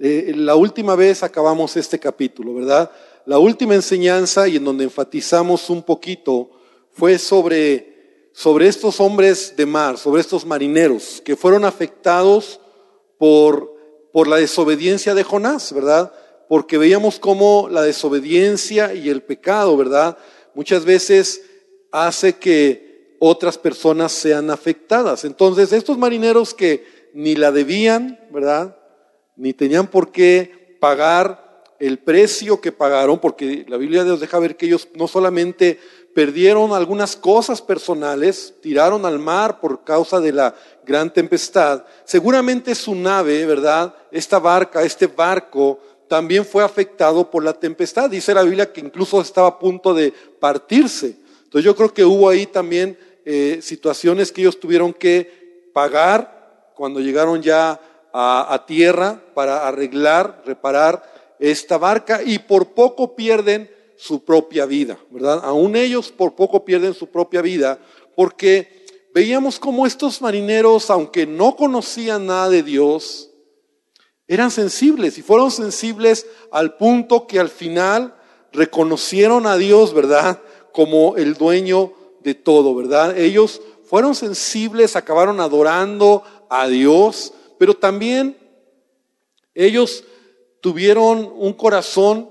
[0.00, 2.90] Eh, la última vez acabamos este capítulo, ¿verdad?
[3.26, 6.50] La última enseñanza y en donde enfatizamos un poquito
[6.92, 12.60] fue sobre, sobre estos hombres de mar, sobre estos marineros que fueron afectados
[13.18, 13.74] por,
[14.12, 16.12] por la desobediencia de Jonás, ¿verdad?
[16.48, 20.18] Porque veíamos cómo la desobediencia y el pecado, ¿verdad?
[20.54, 21.42] Muchas veces
[21.92, 25.24] hace que otras personas sean afectadas.
[25.24, 26.84] Entonces, estos marineros que
[27.14, 28.76] ni la debían, ¿verdad?
[29.36, 34.56] Ni tenían por qué pagar el precio que pagaron, porque la Biblia nos deja ver
[34.56, 35.78] que ellos no solamente
[36.14, 40.54] perdieron algunas cosas personales, tiraron al mar por causa de la
[40.86, 43.94] gran tempestad, seguramente su nave, ¿verdad?
[44.12, 48.10] Esta barca, este barco, también fue afectado por la tempestad.
[48.10, 51.16] Dice la Biblia que incluso estaba a punto de partirse.
[51.44, 57.00] Entonces yo creo que hubo ahí también eh, situaciones que ellos tuvieron que pagar cuando
[57.00, 57.80] llegaron ya
[58.16, 61.02] a, tierra para arreglar, reparar
[61.40, 65.40] esta barca y por poco pierden su propia vida, ¿verdad?
[65.42, 67.80] Aún ellos por poco pierden su propia vida
[68.14, 73.30] porque veíamos como estos marineros, aunque no conocían nada de Dios,
[74.28, 78.14] eran sensibles y fueron sensibles al punto que al final
[78.52, 80.40] reconocieron a Dios, ¿verdad?
[80.72, 83.18] Como el dueño de todo, ¿verdad?
[83.18, 88.36] Ellos fueron sensibles, acabaron adorando a Dios, pero también
[89.54, 90.04] ellos
[90.60, 92.30] tuvieron un corazón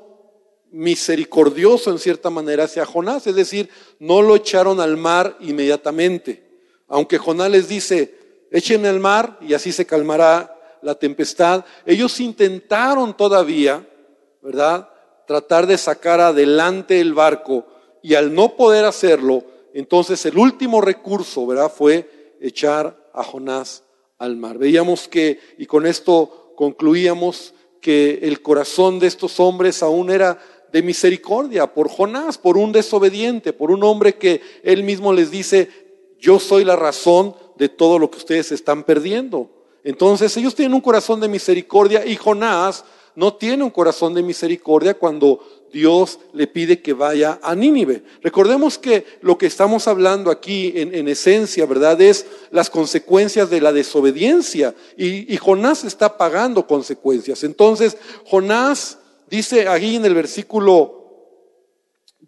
[0.72, 6.44] misericordioso en cierta manera hacia Jonás, es decir, no lo echaron al mar inmediatamente.
[6.88, 8.18] Aunque Jonás les dice,
[8.52, 10.50] échenme al mar y así se calmará
[10.82, 13.88] la tempestad, ellos intentaron todavía,
[14.42, 14.90] ¿verdad?
[15.28, 17.68] Tratar de sacar adelante el barco
[18.02, 19.44] y al no poder hacerlo,
[19.74, 21.72] entonces el último recurso, ¿verdad?
[21.72, 23.83] Fue echar a Jonás
[24.24, 24.58] al mar.
[24.58, 30.40] Veíamos que, y con esto concluíamos, que el corazón de estos hombres aún era
[30.72, 35.70] de misericordia por Jonás, por un desobediente, por un hombre que él mismo les dice,
[36.18, 39.50] yo soy la razón de todo lo que ustedes están perdiendo.
[39.84, 44.94] Entonces ellos tienen un corazón de misericordia y Jonás no tiene un corazón de misericordia
[44.94, 45.42] cuando
[45.74, 48.04] Dios le pide que vaya a Nínive.
[48.22, 52.00] Recordemos que lo que estamos hablando aquí en, esencia, ¿verdad?
[52.00, 57.44] Es las consecuencias de la desobediencia y, y Jonás está pagando consecuencias.
[57.44, 61.02] Entonces, Jonás dice ahí en el versículo,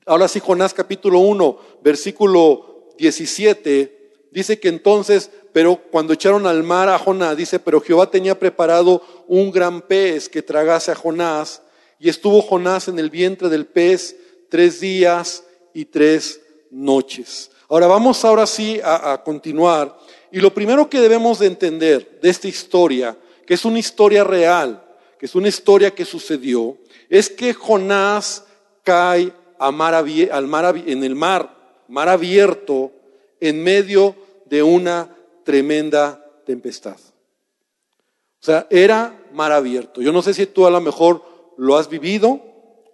[0.06, 6.90] ahora sí, Jonás capítulo 1, versículo 17, dice que entonces pero cuando echaron al mar
[6.90, 11.62] a Jonás, dice, pero Jehová tenía preparado un gran pez que tragase a Jonás,
[12.00, 14.16] y estuvo Jonás en el vientre del pez
[14.50, 16.42] tres días y tres
[16.72, 17.52] noches.
[17.70, 19.98] Ahora vamos ahora sí a, continuar.
[20.32, 24.84] Y lo primero que debemos de entender de esta historia, que es una historia real,
[25.18, 26.78] que es una historia que sucedió,
[27.10, 28.44] es que Jonás
[28.84, 31.56] cae al mar, en el mar,
[31.88, 32.92] mar abierto,
[33.40, 36.98] en medio de una tremenda tempestad.
[36.98, 40.02] O sea, era mar abierto.
[40.02, 42.42] Yo no sé si tú a lo mejor lo has vivido,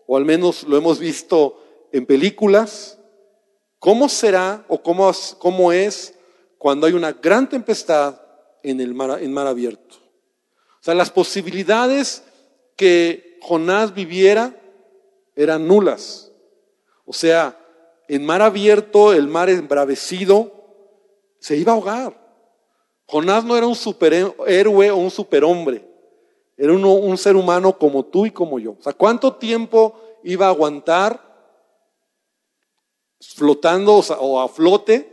[0.08, 1.62] o al menos lo hemos visto
[1.92, 2.98] en películas.
[3.80, 6.14] ¿Cómo será o cómo, cómo es
[6.58, 8.22] cuando hay una gran tempestad
[8.64, 9.96] en el mar, en mar abierto?
[10.82, 12.24] O sea, las posibilidades
[12.76, 14.56] que Jonás viviera
[15.36, 16.32] eran nulas.
[17.06, 17.58] O sea,
[18.08, 20.52] en mar abierto, el mar embravecido,
[21.40, 22.22] se iba a ahogar.
[23.06, 25.91] Jonás no era un superhéroe o un superhombre.
[26.62, 28.74] Era un ser humano como tú y como yo.
[28.80, 31.20] O sea, ¿cuánto tiempo iba a aguantar
[33.20, 35.12] flotando o, a flote?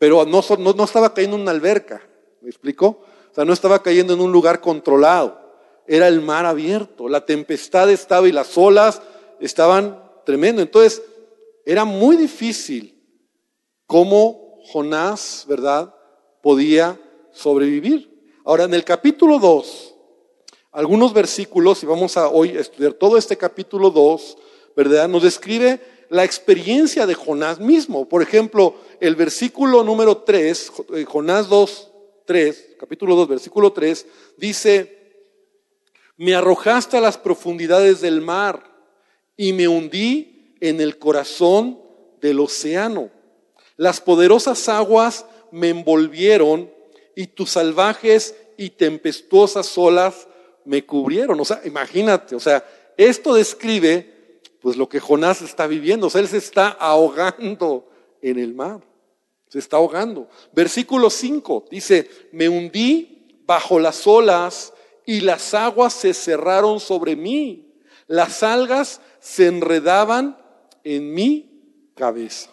[0.00, 2.02] Pero no, no, estaba cayendo en una alberca.
[2.40, 2.98] ¿Me explico?
[3.30, 5.38] O sea, no estaba cayendo en un lugar controlado.
[5.86, 7.08] Era el mar abierto.
[7.08, 9.00] La tempestad estaba y las olas
[9.38, 10.62] estaban tremendo.
[10.62, 11.00] Entonces,
[11.64, 13.00] era muy difícil
[13.86, 15.94] cómo Jonás, ¿verdad?
[16.42, 17.00] Podía
[17.30, 18.10] sobrevivir.
[18.44, 19.91] Ahora, en el capítulo 2,
[20.72, 24.38] algunos versículos, y vamos a hoy estudiar todo este capítulo 2,
[24.74, 25.06] ¿verdad?
[25.06, 28.08] Nos describe la experiencia de Jonás mismo.
[28.08, 31.90] Por ejemplo, el versículo número 3, eh, Jonás 2,
[32.24, 34.06] 3, capítulo 2, versículo 3,
[34.38, 34.98] dice,
[36.16, 38.64] me arrojaste a las profundidades del mar
[39.36, 41.80] y me hundí en el corazón
[42.22, 43.10] del océano.
[43.76, 46.72] Las poderosas aguas me envolvieron
[47.14, 50.28] y tus salvajes y tempestuosas olas
[50.64, 51.38] me cubrieron.
[51.40, 52.64] O sea, imagínate, o sea,
[52.96, 56.06] esto describe pues lo que Jonás está viviendo.
[56.06, 57.88] O sea, él se está ahogando
[58.20, 58.80] en el mar.
[59.48, 60.28] Se está ahogando.
[60.52, 64.72] Versículo 5 dice, me hundí bajo las olas
[65.04, 67.74] y las aguas se cerraron sobre mí.
[68.06, 70.38] Las algas se enredaban
[70.84, 72.50] en mi cabeza.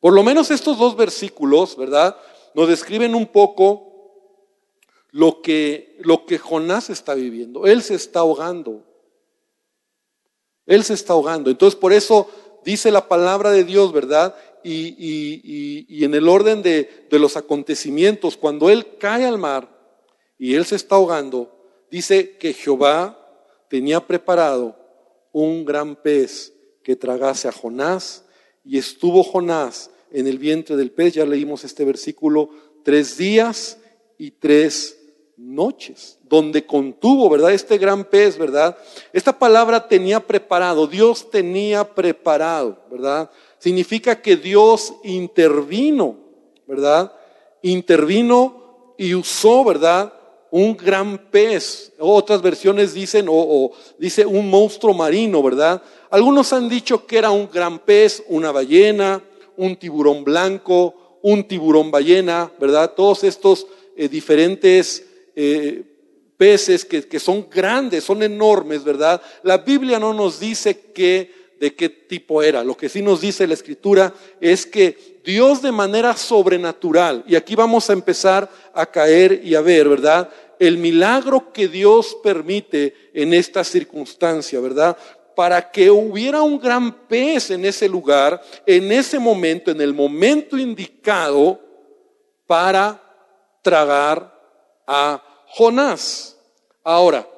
[0.00, 2.16] Por lo menos estos dos versículos, ¿verdad?
[2.54, 3.87] Nos describen un poco
[5.10, 7.66] lo que, lo que Jonás está viviendo.
[7.66, 8.84] Él se está ahogando.
[10.66, 11.50] Él se está ahogando.
[11.50, 12.28] Entonces, por eso
[12.64, 14.36] dice la palabra de Dios, ¿verdad?
[14.62, 19.68] Y, en el orden de, de los acontecimientos, cuando él cae al mar
[20.38, 21.50] y él se está ahogando,
[21.90, 23.14] dice que Jehová
[23.68, 24.76] tenía preparado
[25.32, 26.52] un gran pez
[26.82, 28.24] que tragase a Jonás
[28.64, 32.50] y estuvo Jonás en el vientre del pez, ya leímos este versículo,
[32.82, 33.78] tres días
[34.18, 34.97] y tres
[35.38, 37.52] noches, donde contuvo, ¿verdad?
[37.52, 38.76] Este gran pez, ¿verdad?
[39.12, 43.30] Esta palabra tenía preparado, Dios tenía preparado, ¿verdad?
[43.58, 46.16] Significa que Dios intervino,
[46.66, 47.12] ¿verdad?
[47.62, 50.12] Intervino y usó, ¿verdad?
[50.50, 51.92] Un gran pez.
[52.00, 55.80] Otras versiones dicen, o, dice un monstruo marino, ¿verdad?
[56.10, 59.22] Algunos han dicho que era un gran pez, una ballena,
[59.56, 62.92] un tiburón blanco, un tiburón ballena, ¿verdad?
[62.94, 65.07] Todos estos eh, diferentes
[65.40, 65.84] eh,
[66.36, 69.22] peces que, son grandes, son enormes, ¿verdad?
[69.44, 72.64] La Biblia no nos dice qué, de qué tipo era.
[72.64, 77.54] Lo que sí nos dice la Escritura es que Dios de manera sobrenatural, y aquí
[77.54, 80.28] vamos a empezar a caer y a ver, ¿verdad?
[80.58, 84.96] El milagro que Dios permite en esta circunstancia, ¿verdad?
[85.36, 90.58] Para que hubiera un gran pez en ese lugar, en ese momento, en el momento
[90.58, 91.60] indicado,
[92.44, 93.00] para
[93.62, 94.36] tragar
[94.84, 96.36] a Jonás.
[96.84, 97.28] Ahora,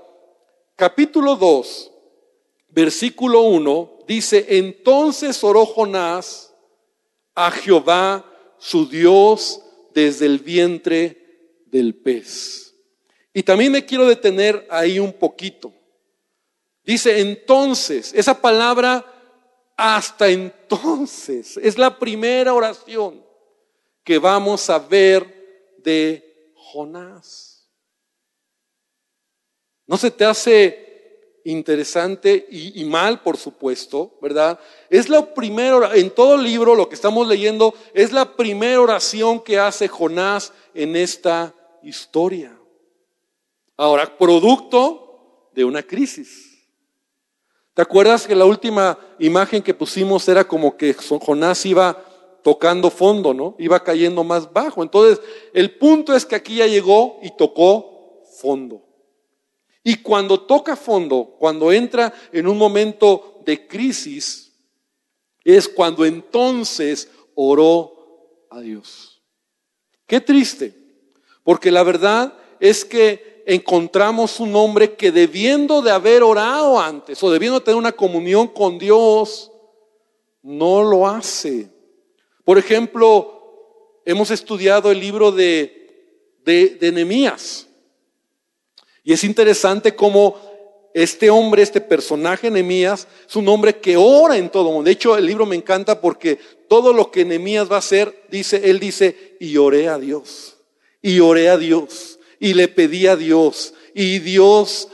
[0.76, 1.90] capítulo 2,
[2.68, 6.54] versículo 1, dice, entonces oró Jonás
[7.34, 8.24] a Jehová,
[8.58, 9.62] su Dios,
[9.94, 12.74] desde el vientre del pez.
[13.32, 15.72] Y también me quiero detener ahí un poquito.
[16.84, 19.04] Dice entonces, esa palabra
[19.76, 23.24] hasta entonces es la primera oración
[24.04, 27.49] que vamos a ver de Jonás.
[29.90, 34.56] ¿No se te hace interesante y, mal, por supuesto, verdad?
[34.88, 39.40] Es la primera, en todo el libro, lo que estamos leyendo, es la primera oración
[39.40, 41.52] que hace Jonás en esta
[41.82, 42.56] historia.
[43.76, 46.56] Ahora, producto de una crisis.
[47.74, 52.00] ¿Te acuerdas que la última imagen que pusimos era como que Jonás iba
[52.44, 53.56] tocando fondo, ¿no?
[53.58, 54.84] Iba cayendo más bajo.
[54.84, 55.20] Entonces,
[55.52, 58.86] el punto es que aquí ya llegó y tocó fondo.
[59.82, 64.52] Y cuando toca fondo, cuando entra en un momento de crisis,
[65.44, 69.22] es cuando entonces oró a Dios.
[70.06, 70.74] Qué triste,
[71.42, 77.30] porque la verdad es que encontramos un hombre que debiendo de haber orado antes o
[77.30, 79.50] debiendo tener una comunión con Dios,
[80.42, 81.70] no lo hace.
[82.44, 87.66] Por ejemplo, hemos estudiado el libro de, de, de Nehemías.
[89.10, 90.36] Y es interesante cómo
[90.94, 94.84] este hombre, este personaje Nehemías, es un hombre que ora en todo mundo.
[94.84, 98.70] De hecho, el libro me encanta porque todo lo que Nehemías va a hacer, dice,
[98.70, 100.58] él dice, y oré a Dios,
[101.02, 104.86] y oré a Dios, y le pedí a Dios, y Dios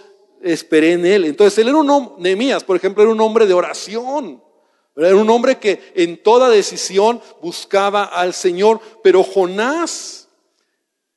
[0.43, 1.27] esperé en él.
[1.27, 4.43] Entonces, él era un hombre, Nehemías, por ejemplo, era un hombre de oración.
[4.97, 10.26] Era un hombre que en toda decisión buscaba al Señor, pero Jonás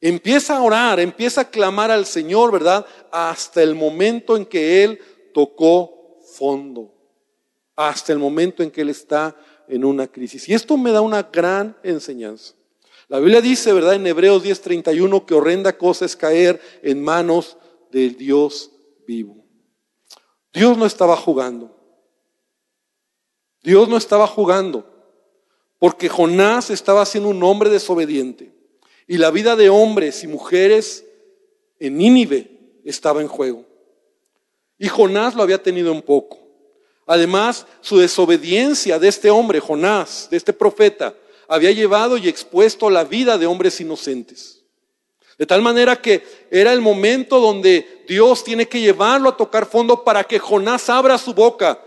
[0.01, 2.85] Empieza a orar, empieza a clamar al Señor, ¿verdad?
[3.11, 4.99] Hasta el momento en que Él
[5.33, 6.93] tocó fondo.
[7.75, 9.35] Hasta el momento en que Él está
[9.67, 10.47] en una crisis.
[10.47, 12.53] Y esto me da una gran enseñanza.
[13.09, 13.95] La Biblia dice, ¿verdad?
[13.95, 17.57] En Hebreos 10:31 que horrenda cosa es caer en manos
[17.91, 18.71] del Dios
[19.05, 19.45] vivo.
[20.53, 21.75] Dios no estaba jugando.
[23.63, 24.85] Dios no estaba jugando.
[25.79, 28.58] Porque Jonás estaba siendo un hombre desobediente.
[29.09, 31.03] Y la vida de hombres y mujeres
[31.79, 32.47] en Nínive
[32.85, 33.65] estaba en juego.
[34.77, 36.37] Y Jonás lo había tenido en poco.
[37.07, 41.15] Además, su desobediencia de este hombre, Jonás, de este profeta,
[41.47, 44.61] había llevado y expuesto la vida de hombres inocentes.
[45.39, 50.03] De tal manera que era el momento donde Dios tiene que llevarlo a tocar fondo
[50.03, 51.81] para que Jonás abra su boca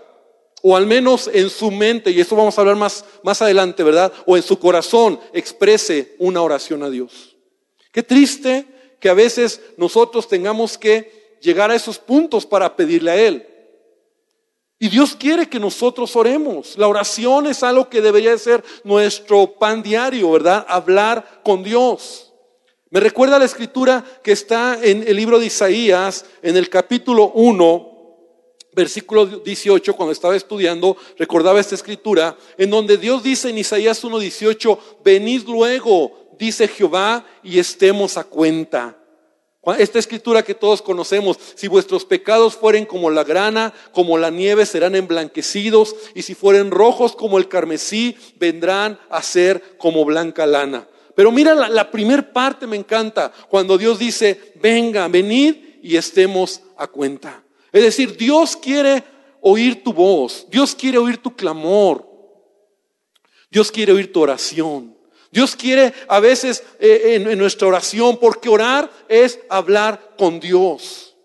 [0.63, 4.13] o al menos en su mente, y esto vamos a hablar más, más adelante, ¿verdad?
[4.27, 7.37] O en su corazón exprese una oración a Dios.
[7.91, 8.67] Qué triste
[9.01, 13.47] que a veces nosotros tengamos que llegar a esos puntos para pedirle a Él.
[14.79, 16.79] Y Dios quiere que nosotros oremos.
[16.79, 20.65] La oración es algo que debería ser nuestro pan diario, ¿verdad?
[20.69, 22.33] Hablar con Dios.
[22.91, 27.92] Me recuerda la escritura que está en el libro de Isaías, en el capítulo 1,
[28.75, 34.79] versículo 18, cuando estaba estudiando, recordaba esta escritura, en donde Dios dice en Isaías 1.18,
[35.05, 38.99] venid luego, dice Jehová, y estemos a cuenta.
[39.79, 44.67] Esta escritura que todos conocemos, si vuestros pecados fueren como la grana, como la nieve,
[44.67, 50.89] serán emblanquecidos, y si fueren rojos como el carmesí, vendrán a ser como blanca lana.
[51.15, 56.63] Pero mira, la, la primer parte me encanta, cuando Dios dice, venga, venid y estemos
[56.77, 57.42] a cuenta.
[57.73, 59.03] Es decir, Dios quiere
[59.41, 62.07] oír tu voz, Dios quiere oír tu clamor,
[63.51, 64.97] Dios quiere oír tu oración.
[65.33, 71.17] Dios quiere a veces eh, en, nuestra oración, porque orar es hablar con Dios.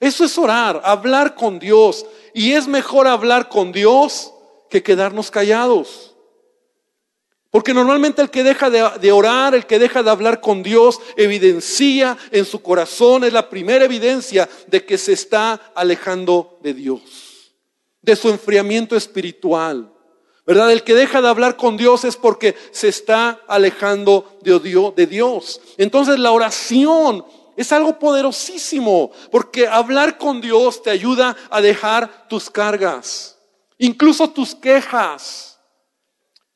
[0.00, 2.04] Eso es orar, hablar con Dios.
[2.34, 4.32] Y es mejor hablar con Dios
[4.68, 6.09] que quedarnos callados.
[7.50, 12.16] Porque normalmente el que deja de, orar, el que deja de hablar con Dios, evidencia
[12.30, 17.00] en su corazón, es la primera evidencia de que se está alejando de Dios,
[18.02, 19.92] de su enfriamiento espiritual.
[20.46, 20.72] ¿Verdad?
[20.72, 25.60] El que deja de hablar con Dios es porque se está alejando de Dios.
[25.76, 27.24] Entonces la oración
[27.56, 33.36] es algo poderosísimo, porque hablar con Dios te ayuda a dejar tus cargas,
[33.76, 35.49] incluso tus quejas.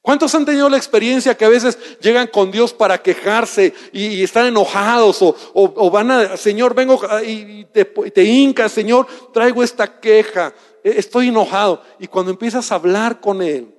[0.04, 4.44] ¿Cuántos han tenido la experiencia que a veces llegan con Dios para quejarse y, están
[4.48, 11.28] enojados o, van a, Señor, vengo y te, te Señor, traigo esta queja, e, estoy
[11.28, 11.80] enojado.
[11.98, 13.74] Y cuando empiezas a hablar con Él,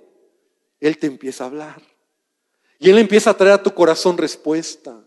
[0.79, 1.79] Él te empieza a hablar.
[2.79, 4.99] Y Él empieza a traer a tu corazón respuesta.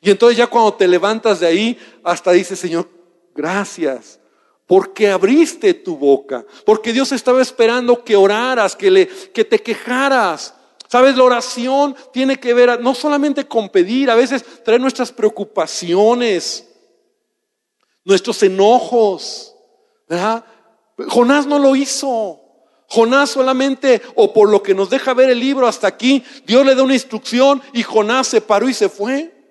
[0.00, 2.88] Y entonces ya cuando te levantas de ahí, hasta dice, Señor,
[3.34, 4.20] gracias
[4.72, 10.54] porque abriste tu boca, porque Dios estaba esperando que oraras, que, le, que te quejaras.
[10.88, 16.66] Sabes, la oración tiene que ver no solamente con pedir, a veces trae nuestras preocupaciones,
[18.02, 19.54] nuestros enojos.
[21.06, 22.40] Jonás no lo hizo.
[22.88, 26.74] Jonás solamente, o por lo que nos deja ver el libro hasta aquí, Dios le
[26.74, 29.41] da una instrucción y Jonás se paró y se fue.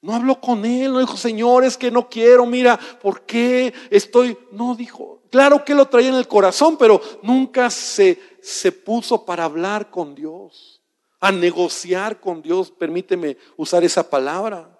[0.00, 4.38] No habló con él, no dijo, Señor, es que no quiero, mira, ¿por qué estoy?
[4.52, 9.44] No dijo, claro que lo traía en el corazón, pero nunca se, se puso para
[9.44, 10.80] hablar con Dios,
[11.18, 14.70] a negociar con Dios, permíteme usar esa palabra.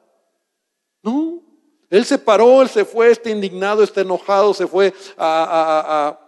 [1.03, 1.43] No,
[1.91, 6.19] él se paró, él se fue, está indignado, está enojado, se fue a,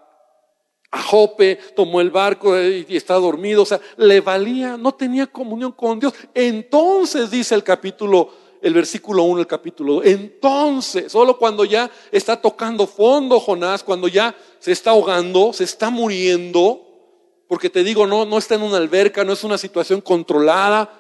[0.91, 5.29] a, a Jope, tomó el barco y está dormido, o sea, le valía, no tenía
[5.29, 6.13] comunión con Dios.
[6.35, 10.07] Entonces dice el capítulo el versículo 1, el capítulo 2.
[10.07, 15.91] Entonces, solo cuando ya está tocando fondo Jonás, cuando ya se está ahogando, se está
[15.91, 16.87] muriendo,
[17.49, 20.91] porque te digo, no, no está en una alberca, no es una situación controlada,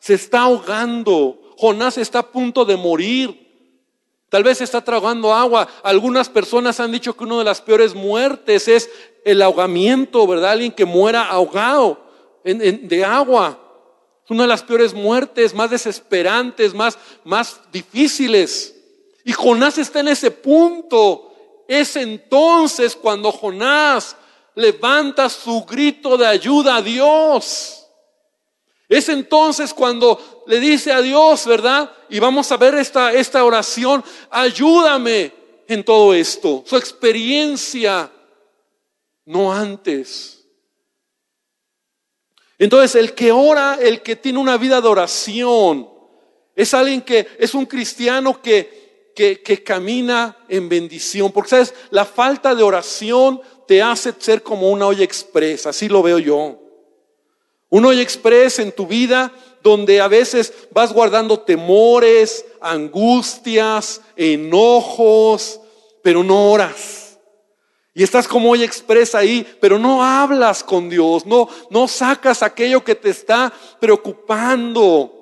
[0.00, 1.40] se está ahogando.
[1.56, 3.44] Jonás está a punto de morir.
[4.28, 5.68] Tal vez está tragando agua.
[5.82, 8.90] Algunas personas han dicho que una de las peores muertes es
[9.24, 10.50] el ahogamiento, ¿verdad?
[10.50, 12.04] Alguien que muera ahogado
[12.42, 13.63] de agua.
[14.28, 18.74] Una de las peores muertes, más desesperantes, más, más difíciles.
[19.24, 21.32] Y Jonás está en ese punto.
[21.68, 24.16] Es entonces cuando Jonás
[24.54, 27.86] levanta su grito de ayuda a Dios.
[28.88, 31.90] Es entonces cuando le dice a Dios, ¿verdad?
[32.08, 35.32] Y vamos a ver esta, esta oración, ayúdame
[35.66, 36.62] en todo esto.
[36.66, 38.10] Su experiencia,
[39.24, 40.43] no antes.
[42.58, 45.88] Entonces, el que ora, el que tiene una vida de oración,
[46.54, 51.32] es alguien que es un cristiano que, que, que camina en bendición.
[51.32, 51.74] Porque, ¿sabes?
[51.90, 56.60] La falta de oración te hace ser como una olla expresa, así lo veo yo.
[57.70, 59.32] Un olla express en tu vida
[59.62, 65.58] donde a veces vas guardando temores, angustias, enojos,
[66.02, 67.03] pero no oras.
[67.94, 72.82] Y estás como hoy expresa ahí, pero no hablas con Dios, no, no sacas aquello
[72.82, 75.14] que te está preocupando.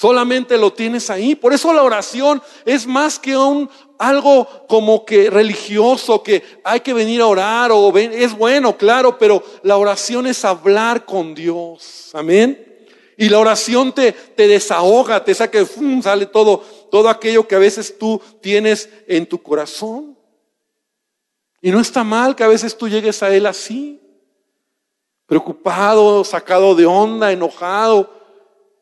[0.00, 1.34] Solamente lo tienes ahí.
[1.34, 3.68] Por eso la oración es más que un
[3.98, 9.42] algo como que religioso, que hay que venir a orar o es bueno, claro, pero
[9.62, 12.10] la oración es hablar con Dios.
[12.14, 12.66] Amén.
[13.18, 15.58] Y la oración te, te desahoga, te saca,
[16.02, 20.16] sale todo, todo aquello que a veces tú tienes en tu corazón.
[21.60, 24.00] Y no está mal que a veces tú llegues a Él así,
[25.26, 28.18] preocupado, sacado de onda, enojado.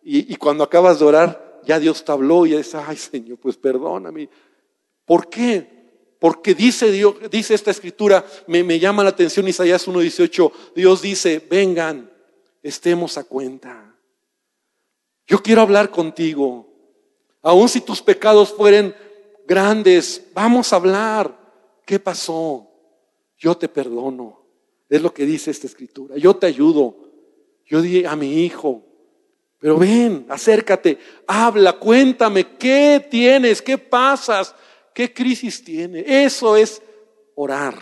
[0.02, 4.30] Y, cuando acabas de orar, ya Dios te habló y dices, ay Señor, pues perdóname.
[5.04, 5.78] ¿Por qué?
[6.18, 11.46] Porque dice Dios, dice esta escritura, me, me llama la atención Isaías 1.18, Dios dice,
[11.50, 12.10] vengan,
[12.62, 13.94] estemos a cuenta.
[15.26, 16.66] Yo quiero hablar contigo.
[17.42, 18.94] Aun si tus pecados fueren
[19.46, 21.38] grandes, vamos a hablar.
[21.84, 22.67] ¿Qué pasó?
[23.38, 24.42] Yo te perdono.
[24.88, 26.16] Es lo que dice esta escritura.
[26.16, 26.96] Yo te ayudo.
[27.64, 28.84] Yo di a mi hijo.
[29.58, 33.60] Pero ven, acércate, habla, cuéntame, ¿qué tienes?
[33.60, 34.54] ¿Qué pasas?
[34.94, 36.04] ¿Qué crisis tiene?
[36.06, 36.80] Eso es
[37.34, 37.74] orar,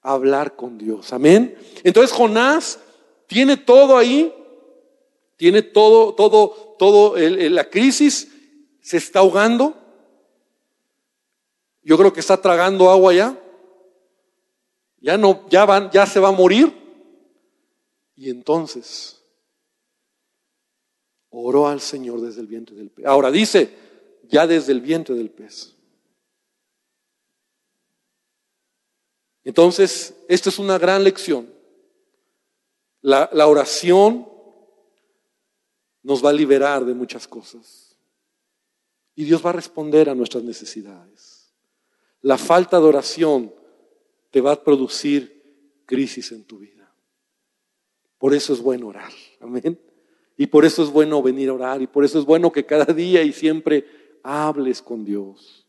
[0.00, 1.12] hablar con Dios.
[1.12, 1.54] Amén.
[1.84, 2.80] Entonces Jonás
[3.26, 4.32] tiene todo ahí,
[5.36, 8.32] tiene todo, todo, todo la crisis,
[8.80, 9.76] se está ahogando.
[11.82, 13.38] Yo creo que está tragando agua ya.
[15.06, 16.74] Ya no, ya van, ya se va a morir.
[18.16, 19.22] Y entonces
[21.30, 23.06] oró al Señor desde el vientre del pez.
[23.06, 23.72] Ahora dice,
[24.24, 25.76] ya desde el vientre del pez.
[29.44, 31.54] Entonces, esta es una gran lección.
[33.00, 34.28] La, la, oración
[36.02, 37.96] nos va a liberar de muchas cosas.
[39.14, 41.52] Y Dios va a responder a nuestras necesidades.
[42.22, 43.65] La falta de oración
[44.30, 46.92] te va a producir crisis en tu vida.
[48.18, 49.12] Por eso es bueno orar.
[49.40, 49.80] Amén.
[50.36, 51.82] Y por eso es bueno venir a orar.
[51.82, 53.86] Y por eso es bueno que cada día y siempre
[54.22, 55.66] hables con Dios.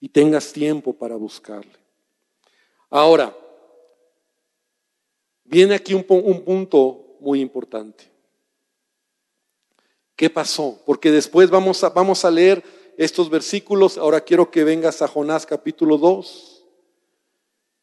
[0.00, 1.72] Y tengas tiempo para buscarle.
[2.90, 3.36] Ahora,
[5.44, 8.10] viene aquí un, un punto muy importante.
[10.14, 10.80] ¿Qué pasó?
[10.86, 12.62] Porque después vamos a, vamos a leer
[12.96, 13.98] estos versículos.
[13.98, 16.55] Ahora quiero que vengas a Jonás capítulo 2.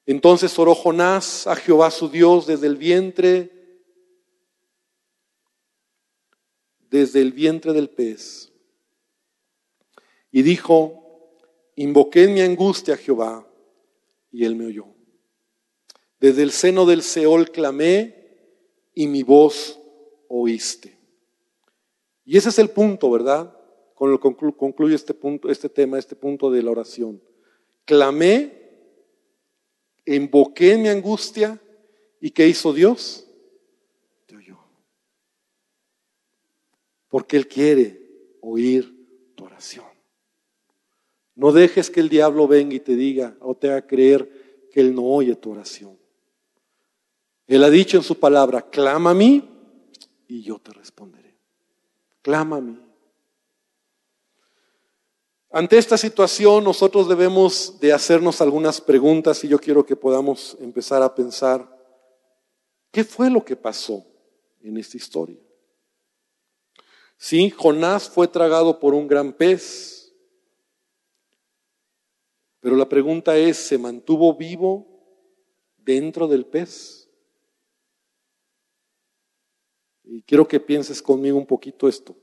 [0.06, 3.64] Entonces oró Jonás a Jehová su Dios desde el vientre
[6.94, 8.54] desde el vientre del pez.
[10.32, 11.34] Y dijo,
[11.76, 13.48] invoqué en mi angustia a Jehová,
[14.32, 14.86] y él me oyó.
[16.20, 18.14] Desde el seno del Seol clamé,
[18.94, 19.80] y mi voz
[20.28, 20.96] oíste.
[22.26, 23.58] Y ese es el punto, ¿verdad?
[23.96, 27.20] Con lo que concluye este punto, este tema, este punto de la oración.
[27.86, 28.63] Clamé,
[30.06, 31.60] invoqué en mi angustia,
[32.20, 33.24] ¿y qué hizo Dios?
[37.14, 38.02] porque Él quiere
[38.42, 38.92] oír
[39.36, 39.86] tu oración.
[41.36, 44.96] No dejes que el diablo venga y te diga o te haga creer que Él
[44.96, 45.96] no oye tu oración.
[47.46, 49.48] Él ha dicho en su palabra, clama a mí
[50.28, 51.38] y yo te responderé.
[52.24, 52.83] Clama a mí.
[55.56, 61.04] Ante esta situación nosotros debemos de hacernos algunas preguntas y yo quiero que podamos empezar
[61.04, 61.70] a pensar,
[62.92, 64.04] ¿qué fue lo que pasó
[64.62, 65.38] en esta historia?
[67.18, 70.12] Sí, Jonás fue tragado por un gran pez.
[72.60, 74.88] Pero la pregunta es, ¿se mantuvo vivo
[75.78, 77.08] dentro del pez?
[80.04, 82.16] Y quiero que pienses conmigo un poquito esto.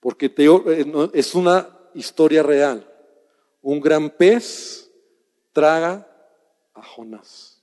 [0.00, 2.88] Porque eh, es una historia real.
[3.62, 4.90] Un gran pez
[5.52, 6.06] traga
[6.74, 7.56] a Jonás.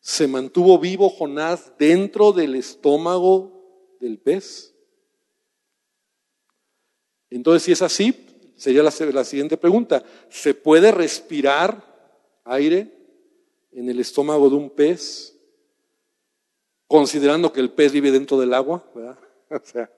[0.00, 4.72] ¿Se mantuvo vivo Jonás dentro del estómago del pez?
[7.28, 10.04] Entonces, si es así, sería la, siguiente pregunta.
[10.30, 11.82] ¿Se puede respirar
[12.44, 12.92] aire
[13.72, 15.36] en el estómago de un pez?
[16.86, 19.18] Considerando que el pez vive dentro del agua, ¿verdad?
[19.50, 19.90] O sea.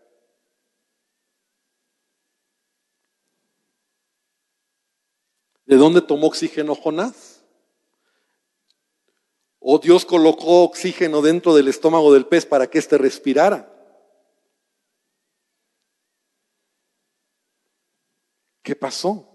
[5.66, 7.44] ¿De dónde tomó oxígeno Jonás?
[9.60, 13.70] O Dios colocó oxígeno dentro del estómago del pez para que éste respirara.
[18.62, 19.28] ¿Qué pasó?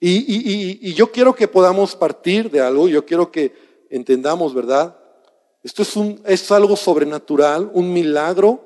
[0.00, 4.98] Y, yo quiero que podamos partir de algo, yo quiero que entendamos, ¿verdad?
[5.66, 8.60] Esto es, un, es algo sobrenatural, un milagro,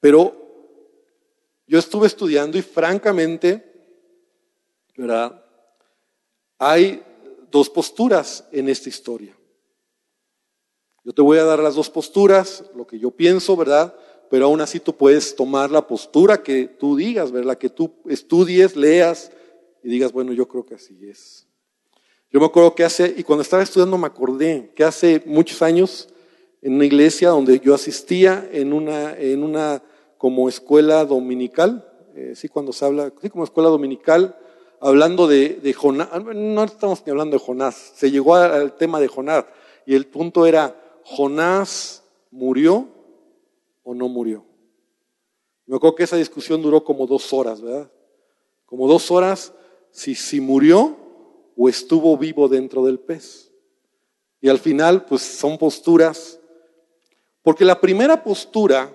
[0.00, 0.34] pero
[1.66, 3.62] yo estuve estudiando y francamente,
[4.96, 5.44] ¿verdad?
[6.58, 7.02] Hay
[7.50, 9.36] dos posturas en esta historia.
[11.04, 13.94] Yo te voy a dar las dos posturas, lo que yo pienso, ¿verdad?
[14.30, 17.58] Pero aún así tú puedes tomar la postura que tú digas, ¿verdad?
[17.58, 19.30] Que tú estudies, leas
[19.82, 21.45] y digas, bueno, yo creo que así es.
[22.30, 26.08] Yo me acuerdo que hace, y cuando estaba estudiando me acordé que hace muchos años
[26.60, 29.82] en una iglesia donde yo asistía en una, en una
[30.18, 34.36] como escuela dominical, eh, sí, cuando se habla, sí, como escuela dominical,
[34.80, 39.44] hablando de, Jonás, no estamos ni hablando de Jonás, se llegó al tema de Jonás
[39.86, 42.88] y el punto era, ¿Jonás murió
[43.84, 44.44] o no murió?
[45.66, 47.90] Me acuerdo que esa discusión duró como dos horas, ¿verdad?
[48.64, 49.52] Como dos horas,
[49.92, 51.05] si, si murió
[51.56, 53.50] o estuvo vivo dentro del pez.
[54.40, 56.38] Y al final, pues son posturas.
[57.42, 58.92] Porque la primera postura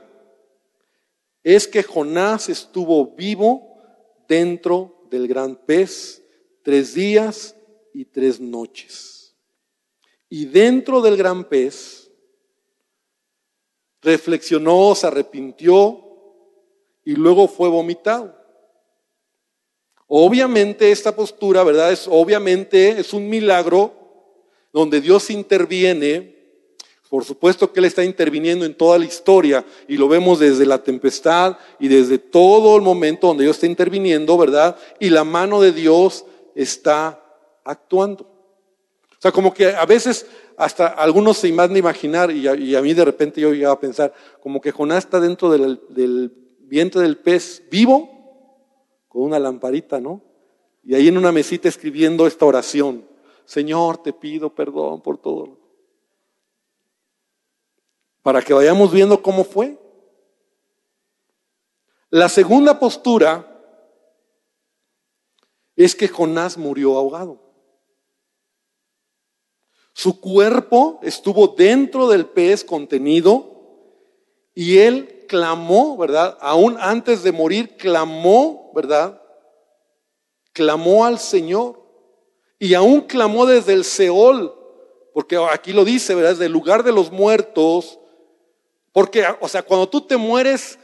[1.43, 3.81] es que Jonás estuvo vivo
[4.27, 6.23] dentro del gran pez
[6.63, 7.55] tres días
[7.93, 9.35] y tres noches.
[10.29, 12.09] Y dentro del gran pez
[14.01, 16.07] reflexionó, se arrepintió
[17.03, 18.40] y luego fue vomitado.
[20.13, 21.93] Obviamente esta postura, ¿verdad?
[21.93, 23.93] Es obviamente es un milagro
[24.73, 26.35] donde Dios interviene.
[27.09, 30.83] Por supuesto que Él está interviniendo en toda la historia y lo vemos desde la
[30.83, 34.75] tempestad y desde todo el momento donde Dios está interviniendo, ¿verdad?
[34.99, 37.23] Y la mano de Dios está
[37.63, 38.25] actuando.
[38.25, 40.25] O sea, como que a veces
[40.57, 44.59] hasta algunos se imaginan imaginar, y a, mí de repente yo iba a pensar, como
[44.59, 48.20] que Jonás está dentro del, del vientre del pez vivo,
[49.11, 50.21] con una lamparita, ¿no?
[50.85, 53.05] Y ahí en una mesita escribiendo esta oración.
[53.43, 55.57] Señor, te pido perdón por todo.
[58.21, 59.77] Para que vayamos viendo cómo fue.
[62.09, 63.47] La segunda postura
[65.75, 67.41] es que Jonás murió ahogado.
[69.91, 73.91] Su cuerpo estuvo dentro del pez contenido
[74.55, 76.37] y él clamó, ¿verdad?
[76.41, 79.21] Aún antes de morir, clamó, ¿verdad?
[80.51, 81.81] Clamó al Señor.
[82.59, 84.53] Y aún clamó desde el Seol,
[85.13, 86.31] porque aquí lo dice, ¿verdad?
[86.31, 87.97] Desde el lugar de los muertos.
[88.91, 90.77] Porque, o sea, cuando tú te mueres,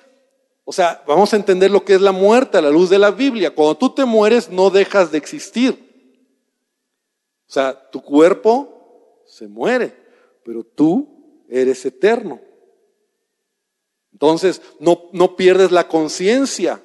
[0.64, 3.12] o sea, vamos a entender lo que es la muerte a la luz de la
[3.12, 3.54] Biblia.
[3.54, 6.24] Cuando tú te mueres, no dejas de existir.
[7.50, 9.94] O sea, tu cuerpo se muere,
[10.46, 12.47] pero tú eres eterno.
[14.18, 16.82] Entonces, no, no pierdes la conciencia.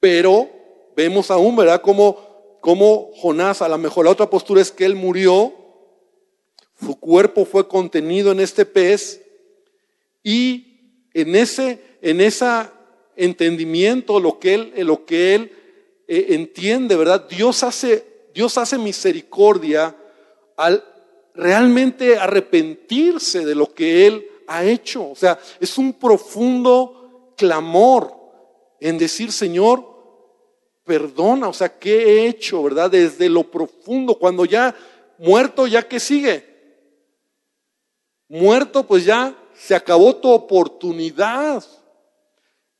[0.00, 0.48] Pero
[0.96, 1.80] vemos aún, ¿verdad?
[1.80, 2.28] Como
[2.60, 5.54] como Jonás, a lo mejor la otra postura es que él murió,
[6.80, 9.22] su cuerpo fue contenido en este pez
[10.22, 12.46] y en ese, en ese
[13.16, 15.52] entendimiento, lo que él, lo que él
[16.06, 17.28] eh, entiende, ¿verdad?
[17.28, 19.96] Dios hace, Dios hace misericordia
[20.56, 20.84] al
[21.34, 25.10] realmente arrepentirse de lo que él ha hecho.
[25.10, 28.12] O sea, es un profundo clamor
[28.80, 29.84] en decir, Señor,
[30.84, 32.90] perdona, o sea, ¿qué he hecho, verdad?
[32.90, 34.74] Desde lo profundo, cuando ya
[35.18, 36.44] muerto, ya que sigue.
[38.28, 41.64] Muerto, pues ya se acabó tu oportunidad.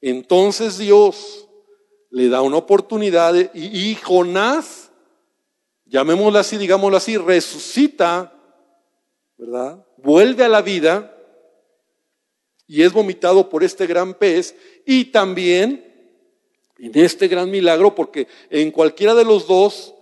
[0.01, 1.47] Entonces Dios
[2.11, 4.91] le da una oportunidad y, y Jonás,
[5.85, 8.33] llamémoslo así, digámoslo así, resucita,
[9.37, 9.85] ¿verdad?
[9.99, 11.18] Vuelve a la vida
[12.69, 14.55] y es vomitado por este gran pez
[14.85, 15.85] y también
[16.79, 19.95] en este gran milagro, porque en cualquiera de los dos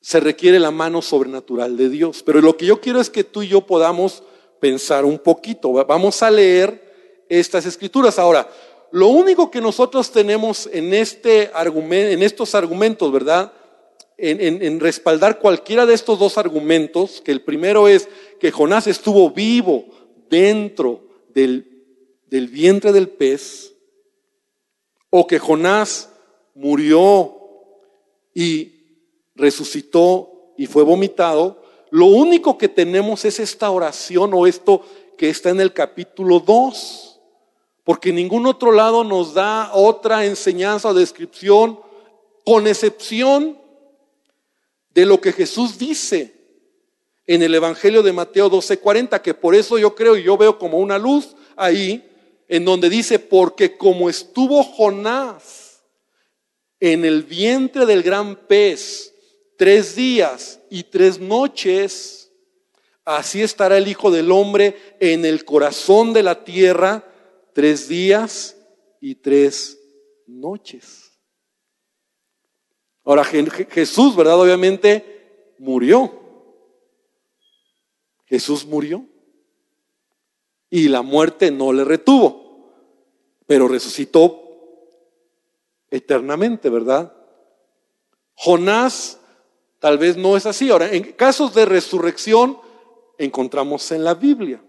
[0.00, 2.24] se requiere la mano sobrenatural de Dios.
[2.24, 4.24] Pero lo que yo quiero es que tú y yo podamos
[4.58, 5.72] pensar un poquito.
[5.72, 8.18] Vamos a leer estas escrituras.
[8.18, 8.50] Ahora,
[8.90, 13.52] lo único que nosotros tenemos en, este argumento, en estos argumentos, ¿verdad?
[14.16, 18.08] En, en, respaldar cualquiera de estos dos argumentos, que el primero es
[18.40, 19.86] que Jonás estuvo vivo
[20.32, 21.02] dentro
[21.34, 21.84] del,
[22.26, 23.74] del vientre del pez,
[25.10, 26.08] o que Jonás
[26.54, 27.36] murió
[28.34, 28.72] y
[29.34, 34.80] resucitó y fue vomitado, lo único que tenemos es esta oración o esto
[35.18, 37.20] que está en el capítulo 2,
[37.84, 41.78] porque ningún otro lado nos da otra enseñanza o descripción,
[42.42, 43.58] con excepción
[44.94, 46.41] de lo que Jesús dice
[47.26, 50.78] en el Evangelio de Mateo 12:40, que por eso yo creo y yo veo como
[50.78, 52.08] una luz ahí,
[52.48, 55.82] en donde dice, porque como estuvo Jonás
[56.80, 59.14] en el vientre del gran pez
[59.56, 62.30] tres días y tres noches,
[63.04, 67.04] así estará el Hijo del Hombre en el corazón de la tierra
[67.52, 68.56] tres días
[69.00, 69.78] y tres
[70.26, 71.12] noches.
[73.04, 74.40] Ahora Jesús, ¿verdad?
[74.40, 76.21] Obviamente murió.
[78.32, 79.04] Jesús murió.
[80.70, 82.42] Y la muerte no le retuvo
[83.52, 84.40] pero resucitó
[85.90, 87.12] eternamente, ¿verdad?
[88.34, 89.20] Jonás
[89.78, 90.70] tal vez no es así.
[90.70, 92.58] Ahora, en casos de resurrección
[93.18, 94.64] encontramos en la Biblia.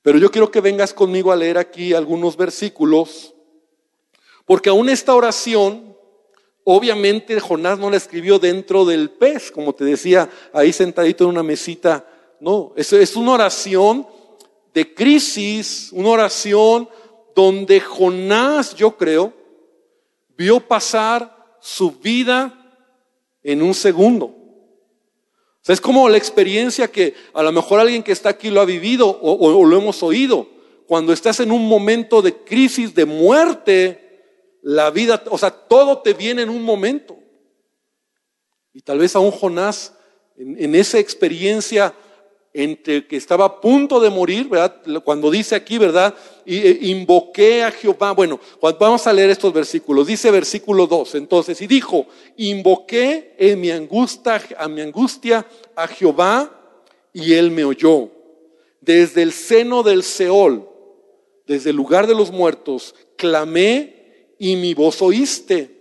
[0.00, 3.34] Pero yo quiero que vengas conmigo a leer aquí algunos versículos,
[4.46, 5.85] porque aún esta oración,
[6.68, 11.44] obviamente Jonás no la escribió dentro del pez, como te decía, ahí sentadito en una
[11.44, 12.04] mesita.
[12.40, 14.06] No, es, es una oración
[14.74, 16.88] de crisis, una oración
[17.36, 19.32] donde Jonás, yo creo,
[20.36, 22.52] vio pasar su vida
[23.44, 24.34] en un segundo.
[25.62, 28.64] sea, es como la experiencia que a lo mejor alguien que está aquí lo ha
[28.64, 30.48] vivido o, o lo hemos oído.
[30.88, 34.05] Cuando estás en un momento de crisis, de muerte,
[34.66, 37.16] la vida, o sea, todo te viene en un momento.
[38.72, 39.92] Y tal vez aún Jonás,
[40.36, 41.94] en, esa experiencia
[42.52, 44.82] entre que estaba a punto de morir, ¿verdad?
[45.04, 46.12] Cuando dice aquí, ¿verdad?
[46.44, 48.10] Y, e, invoqué a Jehová.
[48.10, 50.08] Bueno, vamos a leer estos versículos.
[50.08, 51.14] Dice versículo 2.
[51.14, 56.50] Entonces, y dijo, invoqué en mi angustia, a mi angustia a Jehová
[57.12, 58.10] y él me oyó.
[58.80, 60.68] Desde el seno del Seol,
[61.46, 63.95] desde el lugar de los muertos, clamé
[64.38, 65.76] y mi voz oíste.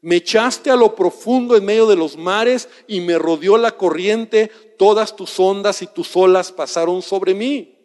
[0.00, 4.50] Me echaste a lo profundo en medio de los mares y me rodeó la corriente,
[4.76, 7.78] todas tus ondas y tus olas pasaron sobre mí.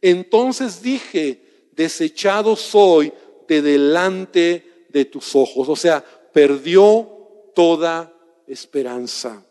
[0.00, 3.12] Entonces dije, desechado soy
[3.46, 5.68] de delante de tus ojos.
[5.68, 7.08] O sea, perdió
[7.54, 8.12] toda
[8.46, 9.44] esperanza.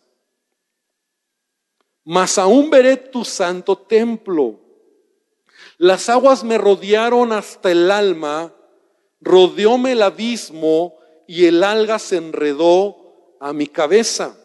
[2.03, 4.59] Mas aún veré tu santo templo.
[5.77, 8.53] Las aguas me rodearon hasta el alma,
[9.21, 10.95] rodeóme el abismo
[11.27, 14.37] y el alga se enredó a mi cabeza.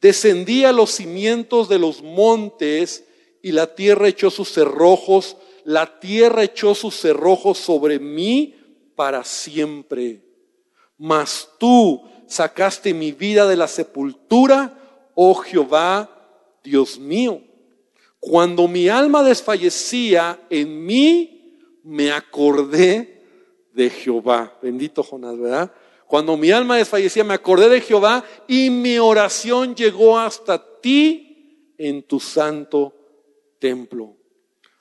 [0.00, 3.04] Descendí a los cimientos de los montes
[3.42, 8.54] y la tierra echó sus cerrojos, la tierra echó sus cerrojos sobre mí
[8.94, 10.22] para siempre.
[10.96, 16.10] Mas tú sacaste mi vida de la sepultura, oh Jehová,
[16.62, 17.42] Dios mío.
[18.20, 23.17] Cuando mi alma desfallecía en mí, me acordé
[23.72, 24.58] de Jehová.
[24.62, 25.72] Bendito Jonás, ¿verdad?
[26.06, 32.02] Cuando mi alma desfallecía, me acordé de Jehová y mi oración llegó hasta ti en
[32.02, 32.94] tu santo
[33.58, 34.16] templo.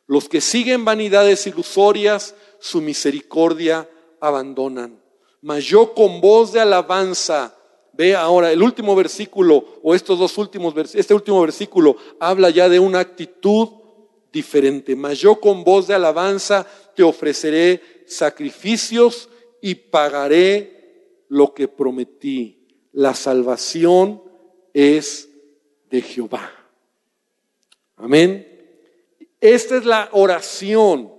[0.05, 3.89] Los que siguen vanidades ilusorias, su misericordia
[4.21, 5.01] abandonan.
[5.41, 7.55] Mas yo con voz de alabanza,
[7.93, 12.79] ve ahora el último versículo o estos dos últimos este último versículo habla ya de
[12.79, 13.69] una actitud
[14.31, 14.95] diferente.
[14.95, 19.29] Mas yo con voz de alabanza te ofreceré sacrificios
[19.61, 22.65] y pagaré lo que prometí.
[22.91, 24.23] La salvación
[24.73, 25.29] es
[25.89, 26.51] de Jehová.
[27.95, 28.47] Amén.
[29.39, 31.13] Esta es la oración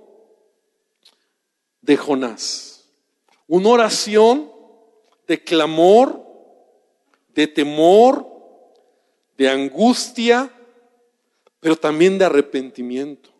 [1.82, 2.88] de Jonás.
[3.46, 4.50] Una oración
[5.26, 6.24] de clamor,
[7.34, 8.26] de temor,
[9.36, 10.50] de angustia,
[11.60, 13.30] pero también de arrepentimiento.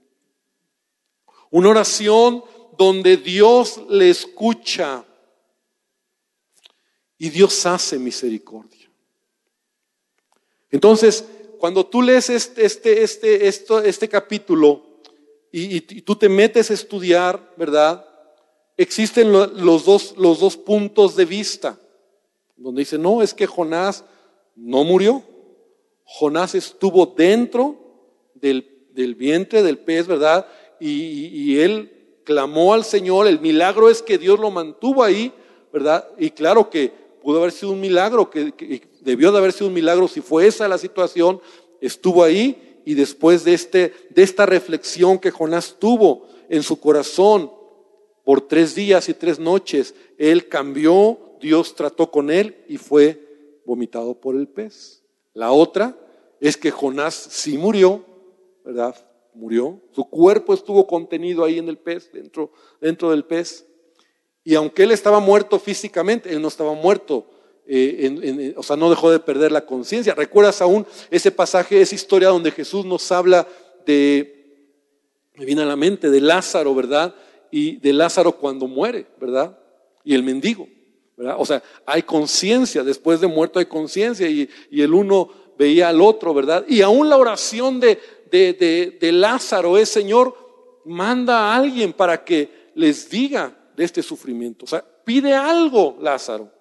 [1.51, 2.45] Una oración
[2.79, 5.05] donde Dios le escucha
[7.19, 8.89] y Dios hace misericordia.
[10.71, 11.25] Entonces,
[11.59, 14.87] cuando tú lees este, este, este, esto, este capítulo
[15.51, 18.07] y, tú te metes a estudiar, ¿verdad?
[18.77, 21.79] Existen los, dos, los dos puntos de vista,
[22.57, 24.05] donde dice, no, es que Jonás
[24.55, 25.25] no murió.
[26.05, 27.77] Jonás estuvo dentro
[28.35, 30.47] del, del vientre del pez, ¿verdad?
[30.81, 31.98] Y, él
[32.29, 33.27] clamó al Señor.
[33.27, 35.33] El milagro es que Dios lo mantuvo ahí,
[35.73, 36.07] ¿verdad?
[36.19, 40.07] Y claro que pudo haber sido un milagro, que, debió de haber sido un milagro
[40.09, 41.41] si fue esa la situación,
[41.81, 47.51] estuvo ahí y después de, este, de esta reflexión que Jonás tuvo en su corazón
[48.25, 54.21] por tres días y tres noches, él cambió, Dios trató con él y fue vomitado
[54.21, 55.03] por el pez.
[55.33, 55.97] La otra
[56.41, 58.05] es que Jonás sí murió,
[58.67, 58.95] ¿verdad?
[59.39, 59.81] Murió.
[59.93, 63.67] Su cuerpo estuvo contenido ahí en el pez, dentro, dentro del pez.
[64.43, 67.31] Y aunque él estaba muerto físicamente, él no estaba muerto,
[67.67, 70.15] eh, o sea, no dejó de perder la conciencia.
[70.15, 73.47] ¿Recuerdas aún ese pasaje, esa historia donde Jesús nos habla
[73.87, 74.75] de,
[75.37, 77.15] me viene a la mente, de Lázaro, ¿verdad?
[77.53, 79.57] Y de Lázaro cuando muere, ¿verdad?
[80.03, 80.67] Y el mendigo,
[81.17, 81.37] ¿verdad?
[81.39, 86.35] O sea, hay conciencia, después de muerto hay conciencia y, el uno veía al otro,
[86.35, 86.65] ¿verdad?
[86.69, 87.99] Y aún la oración de,
[88.31, 90.49] de, de Lázaro es, Señor,
[90.85, 94.65] manda a alguien para que les diga de este sufrimiento.
[94.65, 96.53] O sea, pide algo, Lázaro.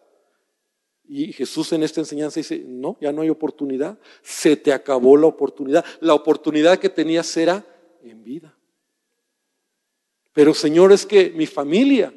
[1.10, 3.98] Y Jesús en esta enseñanza dice, no, ya no hay oportunidad.
[4.22, 5.86] Se te acabó la oportunidad.
[6.02, 7.66] La oportunidad que tenías era
[8.04, 8.58] en vida.
[10.34, 12.14] Pero Señor, es que mi familia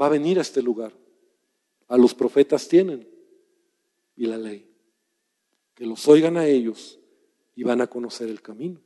[0.00, 0.92] va a venir a este lugar.
[1.88, 3.06] A los profetas tienen
[4.16, 4.66] y la ley.
[5.74, 7.00] Que los oigan a ellos
[7.54, 8.80] y van a conocer el camino.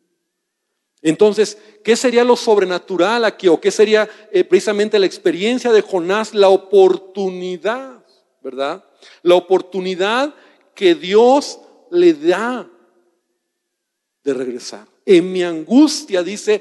[1.03, 3.49] Entonces, ¿qué sería lo sobrenatural aquí?
[3.49, 6.35] ¿O qué sería eh, precisamente la experiencia de Jonás?
[6.35, 8.05] La oportunidad,
[8.43, 8.85] ¿verdad?
[9.23, 10.35] La oportunidad
[10.75, 12.69] que Dios le da
[14.25, 14.87] de regresar.
[15.05, 16.61] En mi angustia, dice,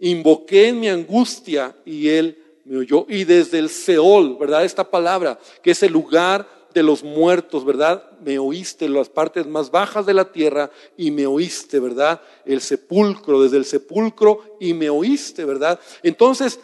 [0.00, 3.06] invoqué en mi angustia y él me oyó.
[3.08, 4.64] Y desde el Seol, ¿verdad?
[4.64, 8.02] Esta palabra, que es el lugar los muertos, ¿verdad?
[8.20, 12.20] Me oíste las partes más bajas de la tierra y me oíste, ¿verdad?
[12.44, 15.78] El sepulcro, desde el sepulcro y me oíste, ¿verdad?
[16.02, 16.60] Entonces,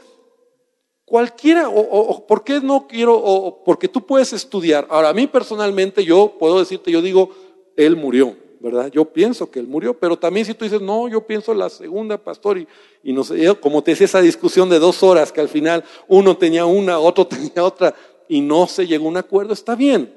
[1.04, 3.16] cualquiera, o, ¿por qué no quiero?
[3.16, 4.86] O, porque tú puedes estudiar.
[4.90, 7.30] Ahora, a mí personalmente, yo puedo decirte, yo digo,
[7.76, 8.90] él murió, ¿verdad?
[8.90, 12.16] Yo pienso que él murió, pero también si tú dices, no, yo pienso la segunda,
[12.16, 12.66] pastor, y,
[13.02, 16.36] y no sé, como te decía esa discusión de dos horas, que al final uno
[16.36, 17.94] tenía una, otro tenía otra,
[18.28, 20.12] y no se llegó a un acuerdo, está bien.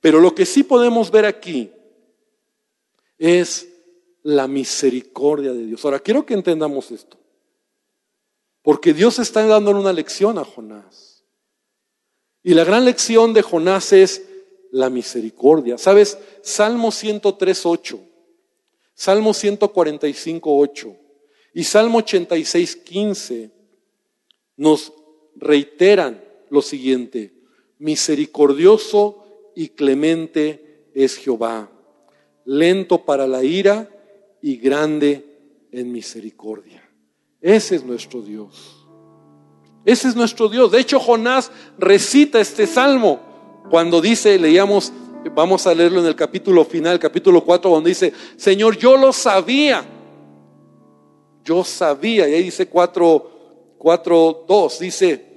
[0.00, 1.70] Pero lo que sí podemos ver aquí
[3.18, 3.68] es
[4.22, 5.84] la misericordia de Dios.
[5.84, 7.18] Ahora, quiero que entendamos esto.
[8.62, 11.24] Porque Dios está dando una lección a Jonás.
[12.42, 14.26] Y la gran lección de Jonás es
[14.70, 15.78] la misericordia.
[15.78, 16.18] ¿Sabes?
[16.42, 18.00] Salmo 103, 8,
[18.94, 20.96] Salmo 145, 8
[21.54, 23.50] y Salmo 86, 15
[24.56, 24.92] nos
[25.36, 27.32] reiteran lo siguiente.
[27.78, 31.70] Misericordioso y clemente es Jehová,
[32.44, 33.90] lento para la ira
[34.40, 35.24] y grande
[35.72, 36.88] en misericordia.
[37.40, 38.86] Ese es nuestro Dios.
[39.84, 40.72] Ese es nuestro Dios.
[40.72, 44.92] De hecho, Jonás recita este salmo cuando dice, leíamos,
[45.34, 49.84] vamos a leerlo en el capítulo final, capítulo 4, donde dice, Señor, yo lo sabía.
[51.44, 52.28] Yo sabía.
[52.28, 55.33] Y ahí dice 4, 4, 2, dice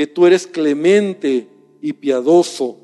[0.00, 1.46] que tú eres clemente
[1.82, 2.78] y piadoso,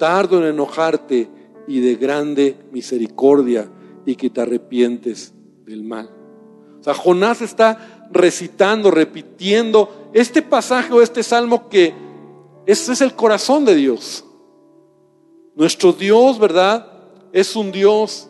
[0.00, 1.30] tardo en enojarte
[1.68, 3.70] y de grande misericordia
[4.04, 5.32] y que te arrepientes
[5.64, 6.10] del mal.
[6.80, 11.94] O sea, Jonás está recitando, repitiendo este pasaje o este salmo que
[12.66, 14.24] es el corazón de Dios.
[15.54, 16.84] Nuestro Dios, ¿verdad?
[17.32, 18.28] Es un Dios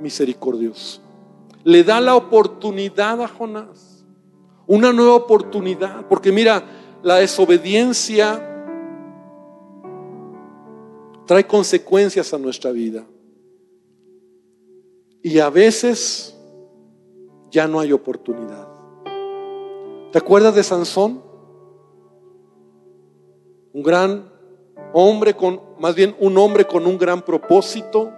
[0.00, 1.02] misericordioso.
[1.64, 4.06] Le da la oportunidad a Jonás,
[4.66, 8.44] una nueva oportunidad, porque mira, la desobediencia
[11.26, 13.04] trae consecuencias a nuestra vida.
[15.22, 16.34] Y a veces
[17.50, 18.66] ya no hay oportunidad.
[20.12, 21.22] ¿Te acuerdas de Sansón?
[23.72, 24.32] Un gran
[24.92, 28.12] hombre con, más bien un hombre con un gran propósito,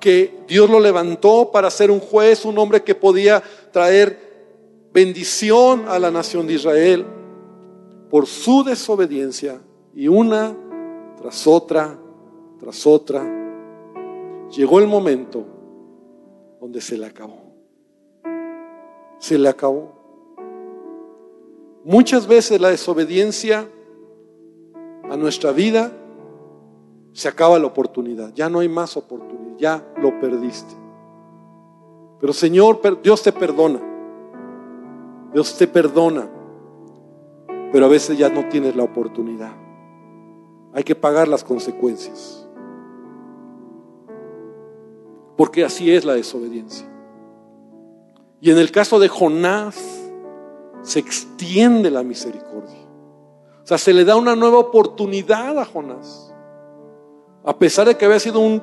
[0.00, 4.29] que Dios lo levantó para ser un juez, un hombre que podía traer
[4.92, 7.06] bendición a la nación de Israel
[8.10, 9.60] por su desobediencia
[9.94, 10.56] y una
[11.20, 11.98] tras otra,
[12.58, 13.22] tras otra,
[14.50, 15.44] llegó el momento
[16.60, 17.40] donde se le acabó.
[19.18, 19.92] Se le acabó.
[21.84, 23.68] Muchas veces la desobediencia
[25.08, 25.92] a nuestra vida
[27.12, 30.74] se acaba la oportunidad, ya no hay más oportunidad, ya lo perdiste.
[32.20, 33.80] Pero Señor, Dios te perdona,
[35.32, 36.28] Dios te perdona,
[37.72, 39.52] pero a veces ya no tienes la oportunidad.
[40.72, 42.48] Hay que pagar las consecuencias.
[45.36, 46.86] Porque así es la desobediencia.
[48.40, 50.00] Y en el caso de Jonás,
[50.82, 52.78] se extiende la misericordia.
[53.62, 56.34] O sea, se le da una nueva oportunidad a Jonás.
[57.44, 58.62] A pesar de que había sido un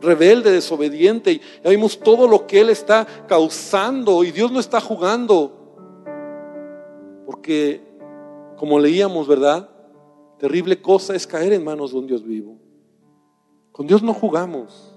[0.00, 4.80] rebelde, desobediente, y ya vimos todo lo que él está causando, y Dios no está
[4.80, 5.52] jugando.
[7.26, 7.82] Porque,
[8.56, 9.68] como leíamos, ¿verdad?
[10.38, 12.58] Terrible cosa es caer en manos de un Dios vivo.
[13.72, 14.96] Con Dios no jugamos.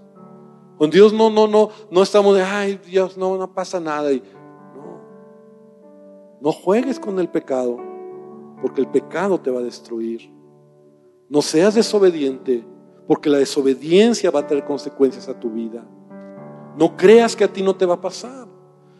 [0.77, 4.11] Con Dios no, no, no, no estamos de, ay Dios, no, no pasa nada.
[4.11, 4.19] Y,
[4.73, 5.01] no,
[6.39, 7.77] no juegues con el pecado,
[8.61, 10.31] porque el pecado te va a destruir.
[11.27, 12.65] No seas desobediente,
[13.09, 15.83] porque la desobediencia va a tener consecuencias a tu vida.
[16.77, 18.47] No creas que a ti no te va a pasar.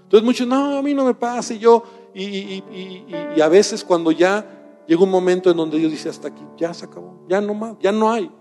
[0.02, 1.54] Entonces muchos, no, a mí no me pasa.
[1.54, 1.84] Y yo,
[2.16, 6.30] y, y, y, a veces cuando ya llega un momento en donde Dios dice, hasta
[6.30, 8.32] aquí, ya se acabó, ya no más, ya no hay.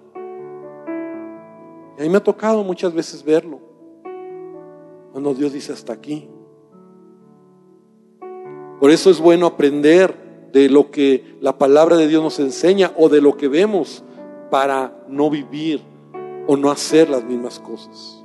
[1.99, 3.61] Y a mí me ha tocado muchas veces verlo.
[5.13, 6.31] Cuando Dios dice hasta aquí.
[8.81, 13.11] Por eso es bueno aprender de lo que la palabra de Dios nos enseña o
[13.11, 14.03] de lo que vemos
[14.51, 15.83] para no vivir
[16.47, 18.25] o no hacer las mismas cosas.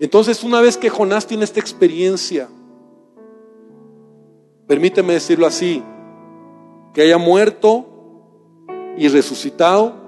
[0.00, 2.48] Entonces, una vez que Jonás tiene esta experiencia,
[4.66, 5.82] permíteme decirlo así,
[6.92, 7.86] que haya muerto
[8.96, 10.04] y resucitado,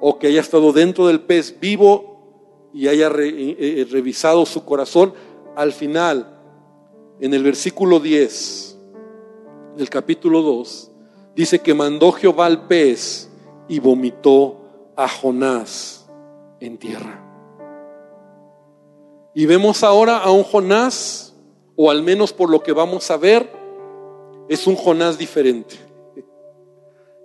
[0.00, 5.14] o que haya estado dentro del pez vivo y haya eh, eh, revisado su corazón,
[5.56, 6.38] al final,
[7.20, 8.78] en el versículo 10
[9.76, 10.90] del capítulo 2,
[11.34, 13.30] dice que mandó Jehová al pez
[13.68, 14.56] y vomitó
[14.96, 16.08] a Jonás
[16.60, 17.20] en tierra.
[19.34, 21.34] Y vemos ahora a un Jonás,
[21.76, 23.50] o al menos por lo que vamos a ver,
[24.48, 25.76] es un Jonás diferente.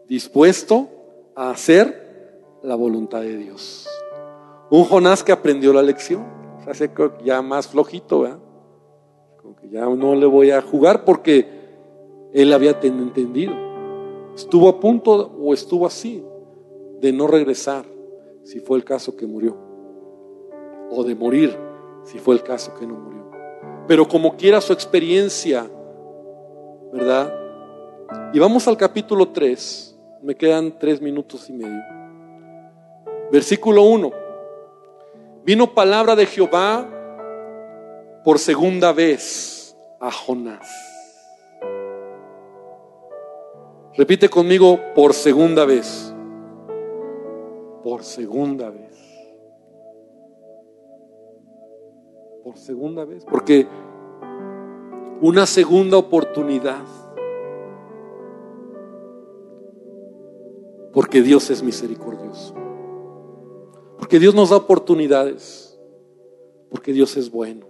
[0.08, 0.90] dispuesto
[1.36, 3.88] a hacer la voluntad de Dios.
[4.72, 6.26] Un Jonás que aprendió la lección,
[7.24, 8.40] ya más flojito.
[9.42, 11.48] Como que ya no le voy a jugar porque
[12.34, 13.54] él había entendido.
[14.36, 16.24] Estuvo a punto o estuvo así
[17.00, 17.86] de no regresar,
[18.43, 19.58] si fue el caso que murió,
[20.89, 21.58] o de morir,
[22.04, 23.32] si fue el caso que no murió.
[23.88, 25.70] Pero como quiera su experiencia,
[26.91, 27.34] ¿verdad?
[28.34, 31.82] Y vamos al capítulo 3, me quedan tres minutos y medio.
[33.32, 34.12] Versículo 1.
[35.45, 36.88] Vino palabra de Jehová
[38.24, 40.68] por segunda vez a Jonás.
[43.95, 46.14] Repite conmigo por segunda vez.
[47.90, 49.00] Por segunda vez.
[52.44, 53.26] Por segunda vez.
[53.26, 53.68] Porque
[55.22, 56.86] una segunda oportunidad.
[60.94, 62.54] Porque Dios es misericordioso.
[63.98, 65.76] Porque Dios nos da oportunidades.
[66.70, 67.66] Porque Dios es bueno.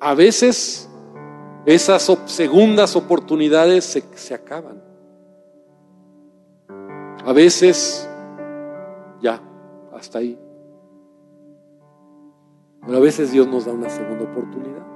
[0.00, 0.86] A veces
[1.64, 4.82] esas segundas oportunidades se, se acaban.
[7.24, 8.07] A veces,
[9.20, 9.40] ya,
[9.92, 10.38] hasta ahí.
[12.84, 14.86] Pero a veces Dios nos da una segunda oportunidad.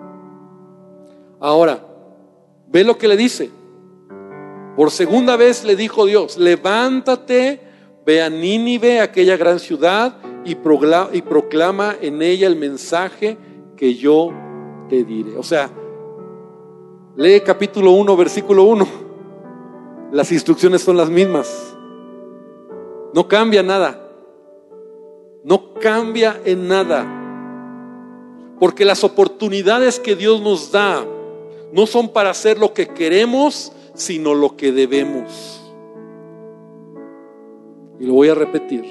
[1.40, 1.84] Ahora,
[2.68, 3.50] ve lo que le dice.
[4.76, 7.60] Por segunda vez le dijo Dios, levántate,
[8.06, 13.36] ve a Nínive, aquella gran ciudad, y proclama, y proclama en ella el mensaje
[13.76, 14.30] que yo
[14.88, 15.36] te diré.
[15.36, 15.70] O sea,
[17.16, 18.86] lee capítulo 1, versículo 1.
[20.12, 21.76] Las instrucciones son las mismas.
[23.14, 24.01] No cambia nada.
[25.44, 27.06] No cambia en nada.
[28.58, 31.04] Porque las oportunidades que Dios nos da
[31.72, 35.60] no son para hacer lo que queremos, sino lo que debemos.
[37.98, 38.84] Y lo voy a repetir.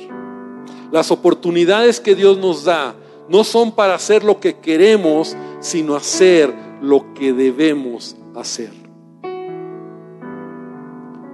[0.91, 2.95] Las oportunidades que Dios nos da
[3.29, 8.71] no son para hacer lo que queremos, sino hacer lo que debemos hacer.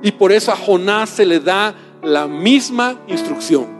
[0.04, 3.77] Y por eso a Jonás se le da la misma instrucción.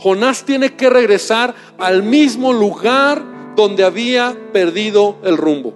[0.00, 3.22] Jonás tiene que regresar al mismo lugar
[3.54, 5.74] donde había perdido el rumbo.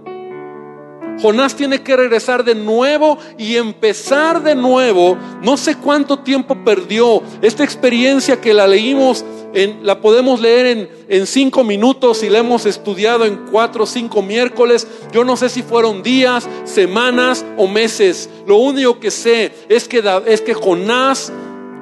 [1.21, 5.19] Jonás tiene que regresar de nuevo y empezar de nuevo.
[5.43, 7.23] No sé cuánto tiempo perdió.
[7.43, 12.39] Esta experiencia que la leímos, en, la podemos leer en, en cinco minutos y la
[12.39, 14.89] hemos estudiado en cuatro o cinco miércoles.
[15.13, 18.31] Yo no sé si fueron días, semanas o meses.
[18.47, 21.31] Lo único que sé es que, es que Jonás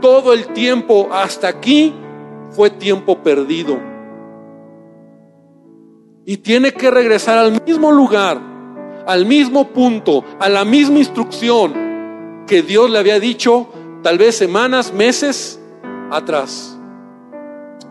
[0.01, 1.95] todo el tiempo hasta aquí
[2.55, 3.79] fue tiempo perdido.
[6.25, 8.41] Y tiene que regresar al mismo lugar,
[9.07, 13.69] al mismo punto, a la misma instrucción que Dios le había dicho
[14.03, 15.61] tal vez semanas, meses
[16.11, 16.79] atrás.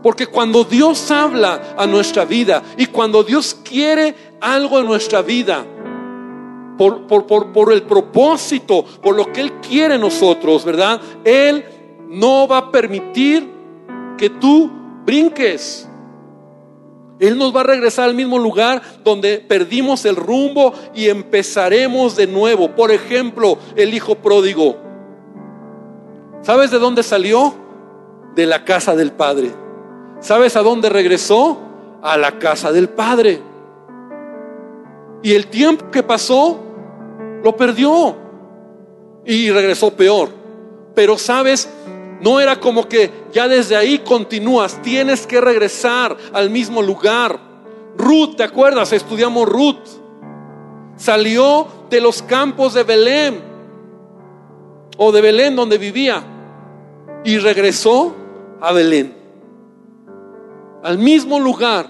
[0.02, 5.66] Porque cuando Dios habla a nuestra vida y cuando Dios quiere algo en nuestra vida,
[6.78, 11.00] por, por, por, por el propósito, por lo que Él quiere en nosotros, ¿verdad?
[11.24, 11.64] Él
[12.10, 13.51] no va a permitir
[14.22, 14.70] que tú
[15.04, 15.90] brinques.
[17.20, 22.28] Él nos va a regresar al mismo lugar donde perdimos el rumbo y empezaremos de
[22.28, 22.76] nuevo.
[22.76, 24.78] Por ejemplo, el hijo pródigo.
[26.44, 27.56] ¿Sabes de dónde salió?
[28.36, 29.52] De la casa del padre.
[30.20, 31.58] ¿Sabes a dónde regresó?
[32.04, 33.42] A la casa del padre.
[35.24, 36.60] Y el tiempo que pasó,
[37.44, 38.16] lo perdió.
[39.26, 40.30] Y regresó peor.
[40.94, 41.68] Pero sabes,
[42.22, 47.40] no era como que ya desde ahí continúas, tienes que regresar al mismo lugar.
[47.98, 48.94] Ruth, ¿te acuerdas?
[48.94, 49.88] Estudiamos Ruth.
[50.96, 53.42] Salió de los campos de Belén
[54.98, 56.24] o de Belén donde vivía
[57.24, 58.16] y regresó
[58.62, 59.18] a Belén.
[60.84, 61.90] Al mismo lugar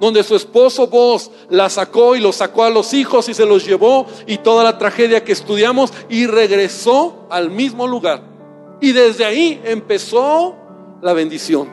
[0.00, 3.66] donde su esposo vos la sacó y lo sacó a los hijos y se los
[3.66, 8.35] llevó y toda la tragedia que estudiamos y regresó al mismo lugar.
[8.80, 10.54] Y desde ahí empezó
[11.02, 11.68] la bendición.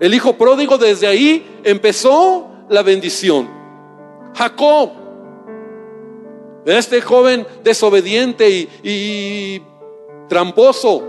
[0.00, 3.48] El hijo pródigo desde ahí empezó la bendición.
[4.34, 4.90] Jacob,
[6.64, 9.62] este joven desobediente y,
[10.28, 11.02] tramposo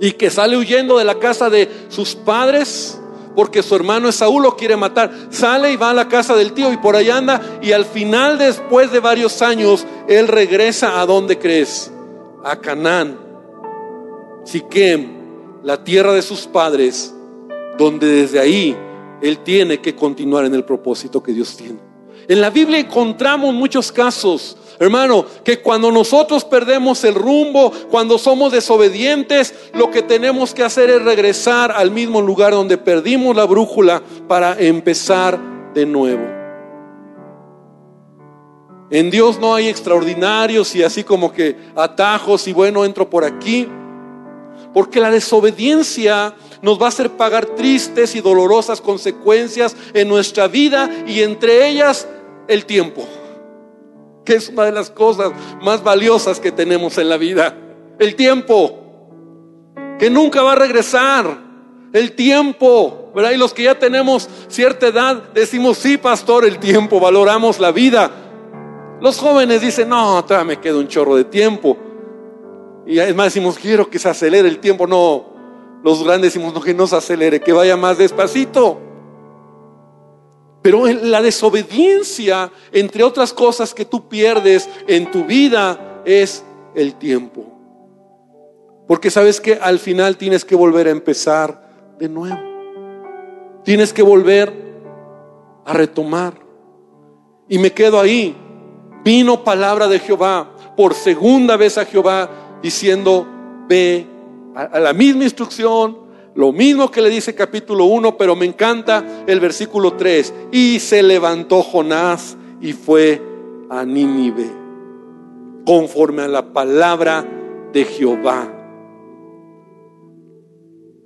[0.00, 3.00] y que sale huyendo de la casa de sus padres
[3.36, 5.10] porque su hermano Esaú lo quiere matar.
[5.30, 8.38] Sale y va a la casa del tío y por ahí anda y al final
[8.38, 11.92] después de varios años él regresa a donde crees,
[12.42, 13.25] a Canaán
[14.46, 15.08] Siquem,
[15.62, 17.14] la tierra de sus padres,
[17.76, 18.74] donde desde ahí
[19.20, 21.78] él tiene que continuar en el propósito que Dios tiene.
[22.26, 28.52] En la Biblia encontramos muchos casos Hermano, que cuando nosotros perdemos el rumbo, cuando somos
[28.52, 34.02] desobedientes, lo que tenemos que hacer es regresar al mismo lugar donde perdimos la brújula
[34.28, 35.38] para empezar
[35.72, 36.26] de nuevo.
[38.90, 43.66] En Dios no hay extraordinarios y así como que atajos y bueno, entro por aquí.
[44.76, 50.90] Porque la desobediencia nos va a hacer pagar tristes y dolorosas consecuencias en nuestra vida
[51.06, 52.06] y entre ellas
[52.46, 53.08] el tiempo,
[54.22, 57.56] que es una de las cosas más valiosas que tenemos en la vida.
[57.98, 58.78] El tiempo,
[59.98, 61.38] que nunca va a regresar.
[61.94, 63.30] El tiempo, ¿verdad?
[63.30, 68.10] Y los que ya tenemos cierta edad decimos, sí, pastor, el tiempo, valoramos la vida
[69.00, 71.76] los jóvenes dicen, no, todavía me queda un chorro de tiempo.
[72.86, 74.86] Y además decimos, quiero que se acelere el tiempo.
[74.86, 75.26] No,
[75.82, 78.78] los grandes decimos, no, que no se acelere, que vaya más despacito.
[80.62, 87.44] Pero la desobediencia, entre otras cosas que tú pierdes en tu vida, es el tiempo.
[88.86, 92.38] Porque sabes que al final tienes que volver a empezar de nuevo.
[93.64, 94.52] Tienes que volver
[95.64, 96.34] a retomar.
[97.48, 98.36] Y me quedo ahí
[99.04, 103.26] vino palabra de Jehová por segunda vez a Jehová diciendo,
[103.68, 104.06] ve
[104.54, 109.40] a la misma instrucción, lo mismo que le dice capítulo 1, pero me encanta el
[109.40, 110.34] versículo 3.
[110.52, 113.22] Y se levantó Jonás y fue
[113.70, 114.50] a Nínive,
[115.64, 117.24] conforme a la palabra
[117.72, 118.52] de Jehová.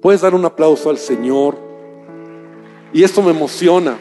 [0.03, 1.57] Puedes dar un aplauso al Señor.
[2.93, 3.99] Y esto me emociona.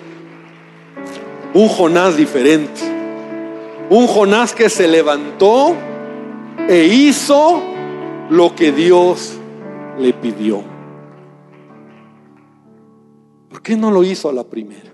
[1.54, 2.82] Un Jonás diferente.
[3.89, 5.76] Un Jonás que se levantó
[6.70, 7.64] e hizo
[8.30, 9.40] lo que Dios
[9.98, 10.62] le pidió.
[13.50, 14.94] ¿Por qué no lo hizo a la primera?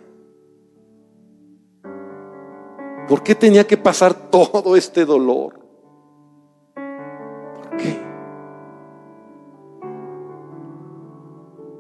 [3.10, 5.60] ¿Por qué tenía que pasar todo este dolor?
[6.76, 8.00] ¿Por qué?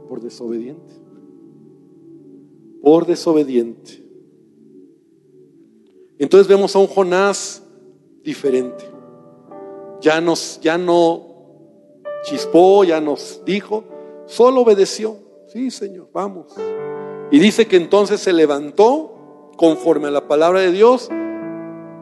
[0.09, 0.93] Por desobediente.
[2.81, 4.03] Por desobediente.
[6.19, 7.63] Entonces vemos a un Jonás
[8.23, 8.94] diferente.
[10.01, 11.35] Ya nos, ya no
[12.23, 13.83] chispó, ya nos dijo,
[14.25, 15.17] solo obedeció.
[15.47, 16.53] Sí, Señor, vamos.
[17.31, 21.09] Y dice que entonces se levantó conforme a la palabra de Dios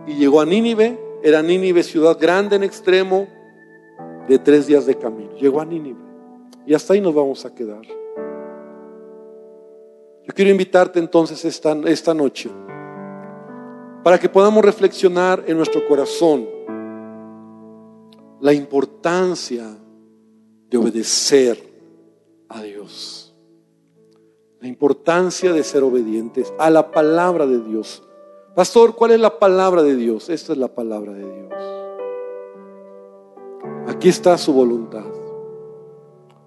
[0.08, 1.00] y llegó a Nínive.
[1.22, 3.28] Era Nínive ciudad grande en extremo
[4.28, 5.32] de tres días de camino.
[5.38, 6.02] Llegó a Nínive.
[6.66, 7.82] Y hasta ahí nos vamos a quedar.
[10.26, 12.50] Yo quiero invitarte entonces esta, esta noche
[14.04, 16.48] para que podamos reflexionar en nuestro corazón
[18.44, 19.74] la importancia
[20.70, 21.58] de obedecer
[22.50, 23.34] a Dios.
[24.60, 28.04] La importancia de ser obedientes a la palabra de Dios.
[28.54, 30.28] Pastor, ¿cuál es la palabra de Dios?
[30.28, 31.54] Esta es la palabra de Dios.
[33.88, 35.06] Aquí está su voluntad.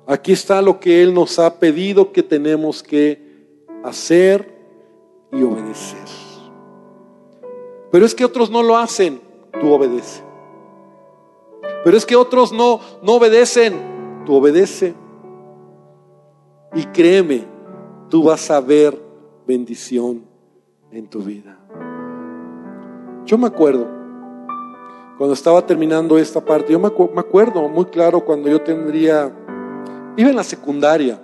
[0.06, 4.54] Aquí está lo que Él nos ha pedido que tenemos que hacer
[5.32, 6.04] y obedecer.
[7.90, 9.18] Pero es que otros no lo hacen,
[9.58, 10.25] tú obedece.
[11.86, 14.92] Pero es que otros no, no obedecen, tú obedece.
[16.74, 17.44] Y créeme,
[18.10, 19.00] tú vas a ver
[19.46, 20.24] bendición
[20.90, 21.56] en tu vida.
[23.24, 23.86] Yo me acuerdo,
[25.16, 29.32] cuando estaba terminando esta parte, yo me, me acuerdo muy claro cuando yo tendría,
[30.16, 31.22] iba en la secundaria,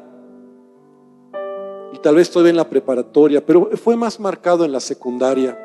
[1.93, 5.59] y tal vez estoy en la preparatoria, pero fue más marcado en la secundaria.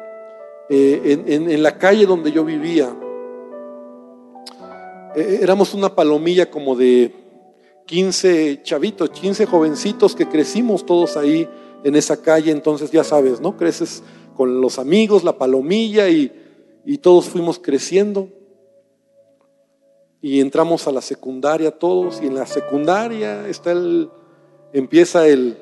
[0.69, 2.89] Eh, en, la calle donde yo vivía,
[5.17, 7.11] eh, éramos una palomilla como de
[7.87, 11.49] 15 chavitos, 15 jovencitos que crecimos todos ahí
[11.83, 13.57] en esa calle, entonces ya sabes, ¿no?
[13.57, 14.03] Creces
[14.35, 16.31] con los amigos, la palomilla y,
[17.01, 18.29] todos fuimos creciendo.
[20.21, 24.09] Y entramos a la secundaria todos, y en la secundaria está el,
[24.71, 25.57] empieza el,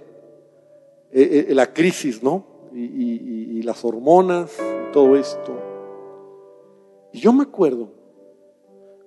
[1.12, 2.46] eh, la crisis, ¿no?
[2.76, 5.54] y, las hormonas y todo esto.
[7.12, 7.95] Y yo me acuerdo,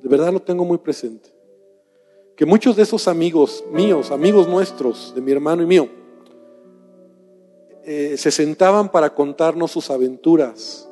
[0.03, 1.31] de verdad lo tengo muy presente,
[2.37, 5.89] que muchos de esos amigos míos, amigos nuestros, de mi hermano y mío,
[7.85, 10.89] eh, se sentaban para contarnos sus aventuras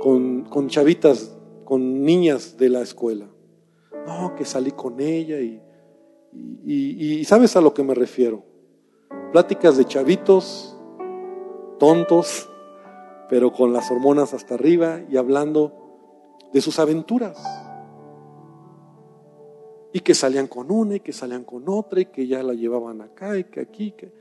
[0.00, 3.26] con, chavitas, con niñas de la escuela.
[4.06, 5.60] No, que salí con ella y,
[6.64, 8.44] y sabes a lo que me refiero.
[9.32, 10.74] Pláticas de chavitos
[11.78, 12.48] tontos,
[13.28, 15.72] pero con las hormonas hasta arriba y hablando
[16.52, 17.38] de sus aventuras.
[19.94, 23.00] Y que salían con una y que salían con otra y que ya la llevaban
[23.00, 23.92] acá y que aquí.
[23.92, 24.12] Que...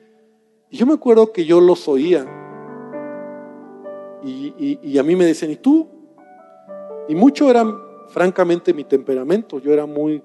[0.69, 2.26] Y yo me acuerdo que yo los oía
[4.24, 5.89] y, y a mí me decían, ¿y tú?
[7.09, 7.65] Y mucho era,
[8.07, 9.59] francamente, mi temperamento.
[9.59, 10.24] Yo era muy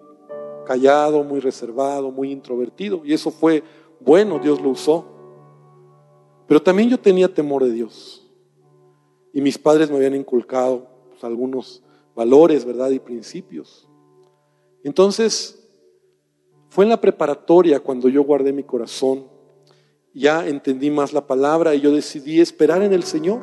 [0.64, 3.02] callado, muy reservado, muy introvertido.
[3.04, 3.64] Y eso fue
[4.00, 5.06] bueno, Dios lo usó.
[6.46, 8.26] Pero también yo tenía temor de Dios.
[9.32, 11.82] Y mis padres me habían inculcado pues, algunos
[12.14, 12.90] valores, ¿verdad?
[12.90, 13.87] Y principios.
[14.84, 15.58] Entonces,
[16.68, 19.26] fue en la preparatoria cuando yo guardé mi corazón,
[20.14, 23.40] ya entendí más la palabra y yo decidí esperar en el Señor.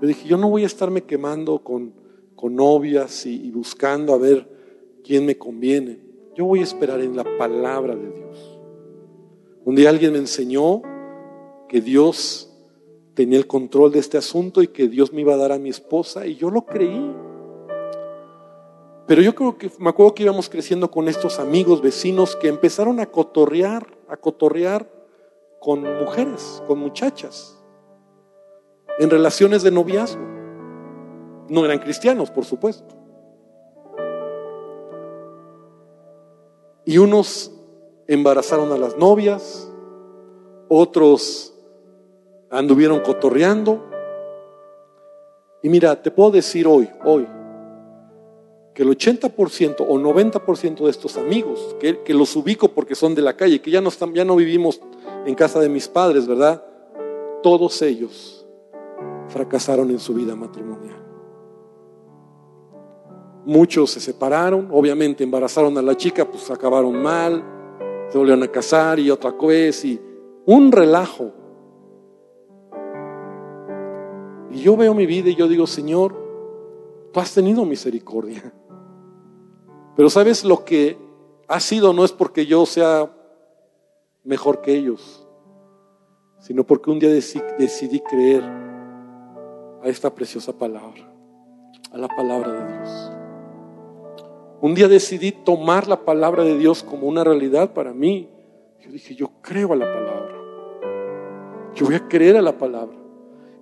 [0.00, 1.94] Yo dije, yo no voy a estarme quemando con,
[2.34, 4.48] con novias y, y buscando a ver
[5.02, 6.00] quién me conviene.
[6.34, 8.58] Yo voy a esperar en la palabra de Dios.
[9.64, 10.82] Un día alguien me enseñó
[11.68, 12.52] que Dios
[13.14, 15.70] tenía el control de este asunto y que Dios me iba a dar a mi
[15.70, 17.12] esposa y yo lo creí.
[19.06, 22.98] Pero yo creo que me acuerdo que íbamos creciendo con estos amigos, vecinos, que empezaron
[22.98, 24.90] a cotorrear, a cotorrear
[25.60, 27.56] con mujeres, con muchachas,
[28.98, 30.22] en relaciones de noviazgo.
[31.48, 32.96] No eran cristianos, por supuesto.
[36.84, 37.52] Y unos
[38.08, 39.70] embarazaron a las novias,
[40.68, 41.54] otros
[42.50, 43.84] anduvieron cotorreando.
[45.62, 47.26] Y mira, te puedo decir hoy, hoy,
[48.76, 53.22] que el 80% o 90% de estos amigos, que, que, los ubico porque son de
[53.22, 54.82] la calle, que ya no, están, ya no vivimos
[55.24, 56.62] en casa de mis padres, ¿verdad?
[57.42, 58.46] Todos ellos
[59.28, 61.02] fracasaron en su vida matrimonial.
[63.46, 67.42] Muchos se separaron, obviamente embarazaron a la chica, pues acabaron mal,
[68.10, 69.98] se volvieron a casar y otra cosa, y
[70.44, 71.32] un relajo.
[74.50, 76.14] Y yo veo mi vida y yo digo, Señor,
[77.10, 78.52] tú has tenido misericordia.
[79.96, 80.98] Pero sabes lo que
[81.48, 83.10] ha sido no es porque yo sea
[84.24, 85.26] mejor que ellos,
[86.38, 88.42] sino porque un día decidí creer
[89.82, 91.10] a esta preciosa palabra,
[91.92, 93.12] a la palabra de Dios.
[94.60, 98.28] Un día decidí tomar la palabra de Dios como una realidad para mí.
[98.80, 100.34] Yo dije, yo creo a la palabra.
[101.74, 102.96] Yo voy a creer a la palabra.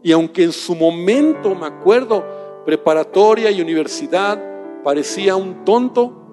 [0.03, 2.24] Y aunque en su momento, me acuerdo,
[2.64, 4.41] preparatoria y universidad,
[4.82, 6.23] parecía un tonto,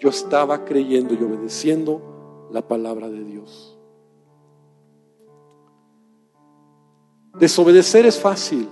[0.00, 3.78] yo estaba creyendo y obedeciendo la palabra de Dios.
[7.38, 8.68] Desobedecer es fácil.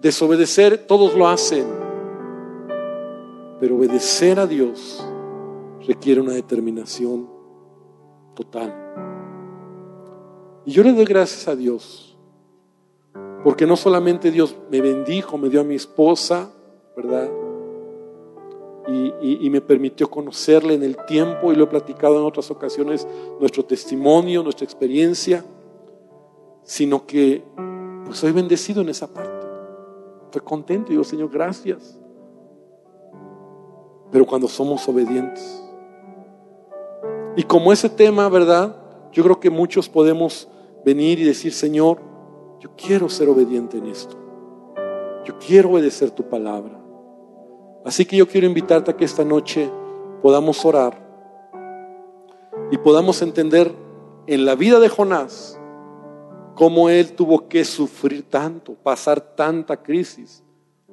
[0.00, 1.66] Desobedecer todos lo hacen.
[3.60, 5.06] Pero obedecer a Dios
[5.86, 7.30] requiere una determinación
[8.34, 8.74] total.
[10.64, 12.18] Y yo le doy gracias a Dios.
[13.44, 16.50] Porque no solamente Dios me bendijo, me dio a mi esposa,
[16.96, 17.30] ¿verdad?
[18.88, 23.06] Y, me permitió conocerle en el tiempo y lo he platicado en otras ocasiones,
[23.38, 25.44] nuestro testimonio, nuestra experiencia,
[26.62, 27.42] sino que
[28.04, 29.46] pues soy bendecido en esa parte.
[30.24, 31.98] Estoy contento y digo, Señor, gracias.
[34.10, 35.62] Pero cuando somos obedientes.
[37.36, 38.76] Y como ese tema, ¿verdad?
[39.12, 40.48] Yo creo que muchos podemos
[40.84, 42.00] venir y decir, Señor,
[42.60, 44.16] yo quiero ser obediente en esto.
[45.24, 46.79] Yo quiero obedecer tu palabra.
[47.84, 49.70] Así que yo quiero invitarte a que esta noche
[50.22, 51.10] podamos orar
[52.70, 53.74] y podamos entender
[54.26, 55.58] en la vida de Jonás
[56.54, 60.42] cómo él tuvo que sufrir tanto, pasar tanta crisis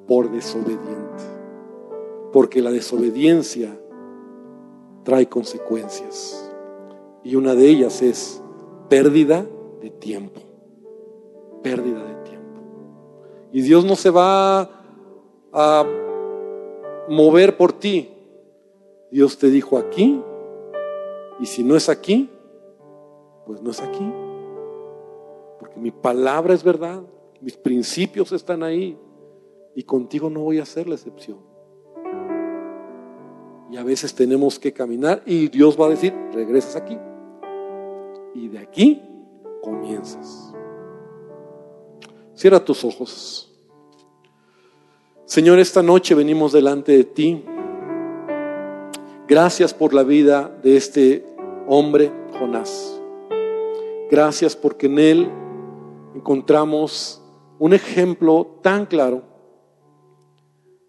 [0.06, 1.24] por desobediente.
[2.32, 3.78] Porque la desobediencia
[5.04, 6.50] trae consecuencias.
[7.22, 8.42] Y una de ellas es
[8.88, 9.46] pérdida
[9.80, 10.40] de tiempo.
[11.62, 12.60] Pérdida de tiempo.
[13.52, 14.70] Y Dios no se va
[15.52, 15.86] a
[17.08, 18.10] mover por ti.
[19.10, 20.22] Dios te dijo aquí,
[21.40, 22.30] y si no es aquí,
[23.46, 24.12] pues no es aquí.
[25.58, 27.02] Porque mi palabra es verdad,
[27.40, 28.98] mis principios están ahí,
[29.74, 31.38] y contigo no voy a hacer la excepción.
[33.70, 36.98] Y a veces tenemos que caminar y Dios va a decir, regresas aquí.
[38.34, 39.02] Y de aquí
[39.62, 40.54] comienzas.
[42.34, 43.47] Cierra tus ojos.
[45.28, 47.44] Señor, esta noche venimos delante de ti.
[49.28, 51.26] Gracias por la vida de este
[51.66, 52.98] hombre, Jonás.
[54.10, 55.30] Gracias porque en él
[56.14, 57.22] encontramos
[57.58, 59.22] un ejemplo tan claro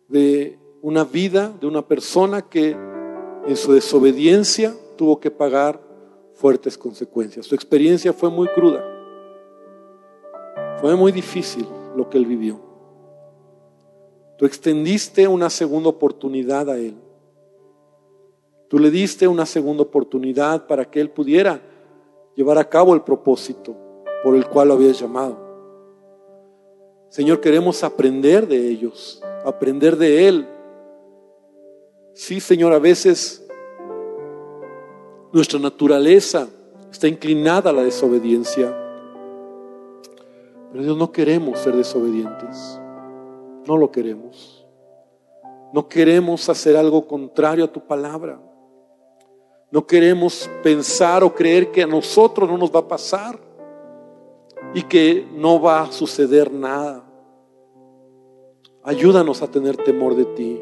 [0.08, 2.78] de una vida, de una persona que
[3.46, 5.82] en su desobediencia tuvo que pagar
[6.36, 7.46] fuertes consecuencias.
[7.46, 8.86] Su experiencia fue muy cruda.
[10.80, 11.68] Fue muy difícil
[11.98, 12.69] lo que él vivió.
[14.40, 16.96] Tú extendiste una segunda oportunidad a Él.
[18.70, 21.60] Tú le diste una segunda oportunidad para que Él pudiera
[22.38, 23.76] llevar a cabo el propósito
[24.24, 25.38] por el cual lo habías llamado.
[27.10, 30.48] Señor, queremos aprender de ellos, aprender de Él.
[32.14, 33.46] Sí, Señor, a veces
[35.34, 36.48] nuestra naturaleza
[36.90, 38.74] está inclinada a la desobediencia.
[40.72, 42.80] Pero Dios no queremos ser desobedientes.
[43.66, 44.68] No lo queremos.
[45.74, 48.40] No queremos hacer algo contrario a tu palabra.
[49.72, 53.40] No queremos pensar o creer que a nosotros no nos va a pasar
[54.74, 57.06] y que no va a suceder nada.
[58.84, 60.60] Ayúdanos a tener temor de ti.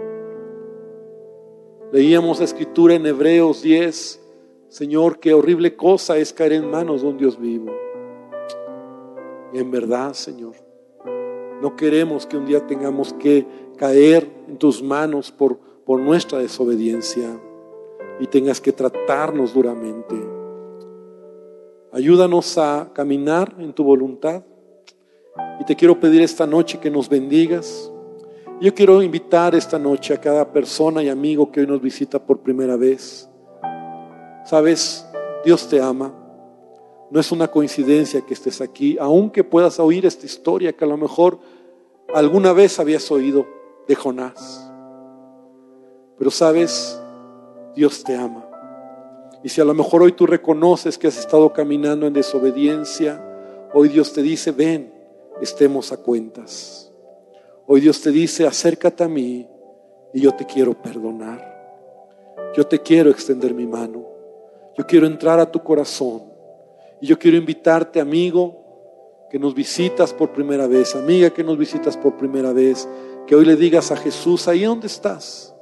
[1.93, 4.21] Leíamos la escritura en Hebreos 10.
[4.67, 7.71] Señor, qué horrible cosa es caer en manos de un Dios vivo.
[9.53, 10.55] En verdad, Señor,
[11.61, 13.45] no queremos que un día tengamos que
[13.77, 17.39] caer en tus manos por, por nuestra desobediencia
[18.19, 20.15] y tengas que tratarnos duramente.
[21.91, 24.43] Ayúdanos a caminar en tu voluntad.
[25.59, 27.91] Y te quiero pedir esta noche que nos bendigas.
[28.59, 32.39] Yo quiero invitar esta noche a cada persona y amigo que hoy nos visita por
[32.39, 33.29] primera vez.
[34.45, 35.07] Sabes,
[35.45, 36.26] Dios te ama.
[37.09, 40.97] No es una coincidencia que estés aquí, aunque puedas oír esta historia que a lo
[40.97, 41.39] mejor
[42.13, 43.47] alguna vez habías oído
[43.87, 44.69] de Jonás.
[46.17, 46.99] Pero sabes,
[47.75, 48.49] Dios te ama.
[49.43, 53.23] Y si a lo mejor hoy tú reconoces que has estado caminando en desobediencia,
[53.73, 54.93] hoy Dios te dice, ven,
[55.41, 56.91] estemos a cuentas.
[57.67, 59.47] Hoy Dios te dice, acércate a mí
[60.13, 61.55] y yo te quiero perdonar.
[62.55, 64.05] Yo te quiero extender mi mano.
[64.77, 66.36] Yo quiero entrar a tu corazón.
[67.01, 68.67] Y yo quiero invitarte, amigo,
[69.29, 72.87] que nos visitas por primera vez, amiga que nos visitas por primera vez,
[73.25, 75.53] que hoy le digas a Jesús, ahí donde estás,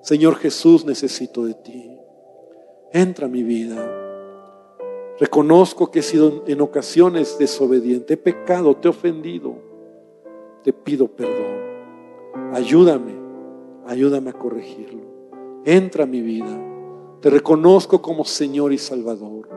[0.00, 1.96] Señor Jesús, necesito de ti.
[2.92, 4.00] Entra a mi vida.
[5.18, 9.54] Reconozco que he sido en ocasiones desobediente, he pecado, te he ofendido.
[10.64, 12.52] Te pido perdón.
[12.52, 13.14] Ayúdame,
[13.86, 15.02] ayúdame a corregirlo.
[15.64, 16.58] Entra a mi vida.
[17.20, 19.48] Te reconozco como Señor y Salvador.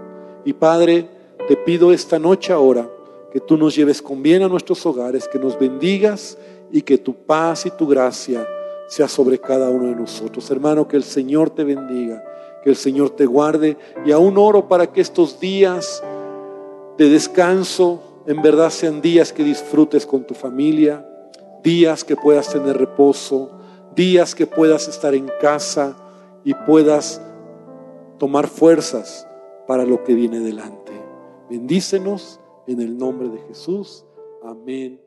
[0.45, 1.09] Y Padre,
[1.47, 2.89] te pido esta noche ahora
[3.31, 6.37] que tú nos lleves con bien a nuestros hogares, que nos bendigas
[6.71, 8.47] y que tu paz y tu gracia
[8.87, 10.49] sea sobre cada uno de nosotros.
[10.49, 12.23] Hermano, que el Señor te bendiga,
[12.63, 16.03] que el Señor te guarde y aún oro para que estos días
[16.97, 21.07] de descanso en verdad sean días que disfrutes con tu familia,
[21.63, 23.51] días que puedas tener reposo,
[23.95, 25.95] días que puedas estar en casa
[26.43, 27.21] y puedas
[28.17, 29.27] tomar fuerzas
[29.67, 30.84] para lo que viene delante.
[31.49, 34.05] Bendícenos en el nombre de Jesús.
[34.43, 35.04] Amén.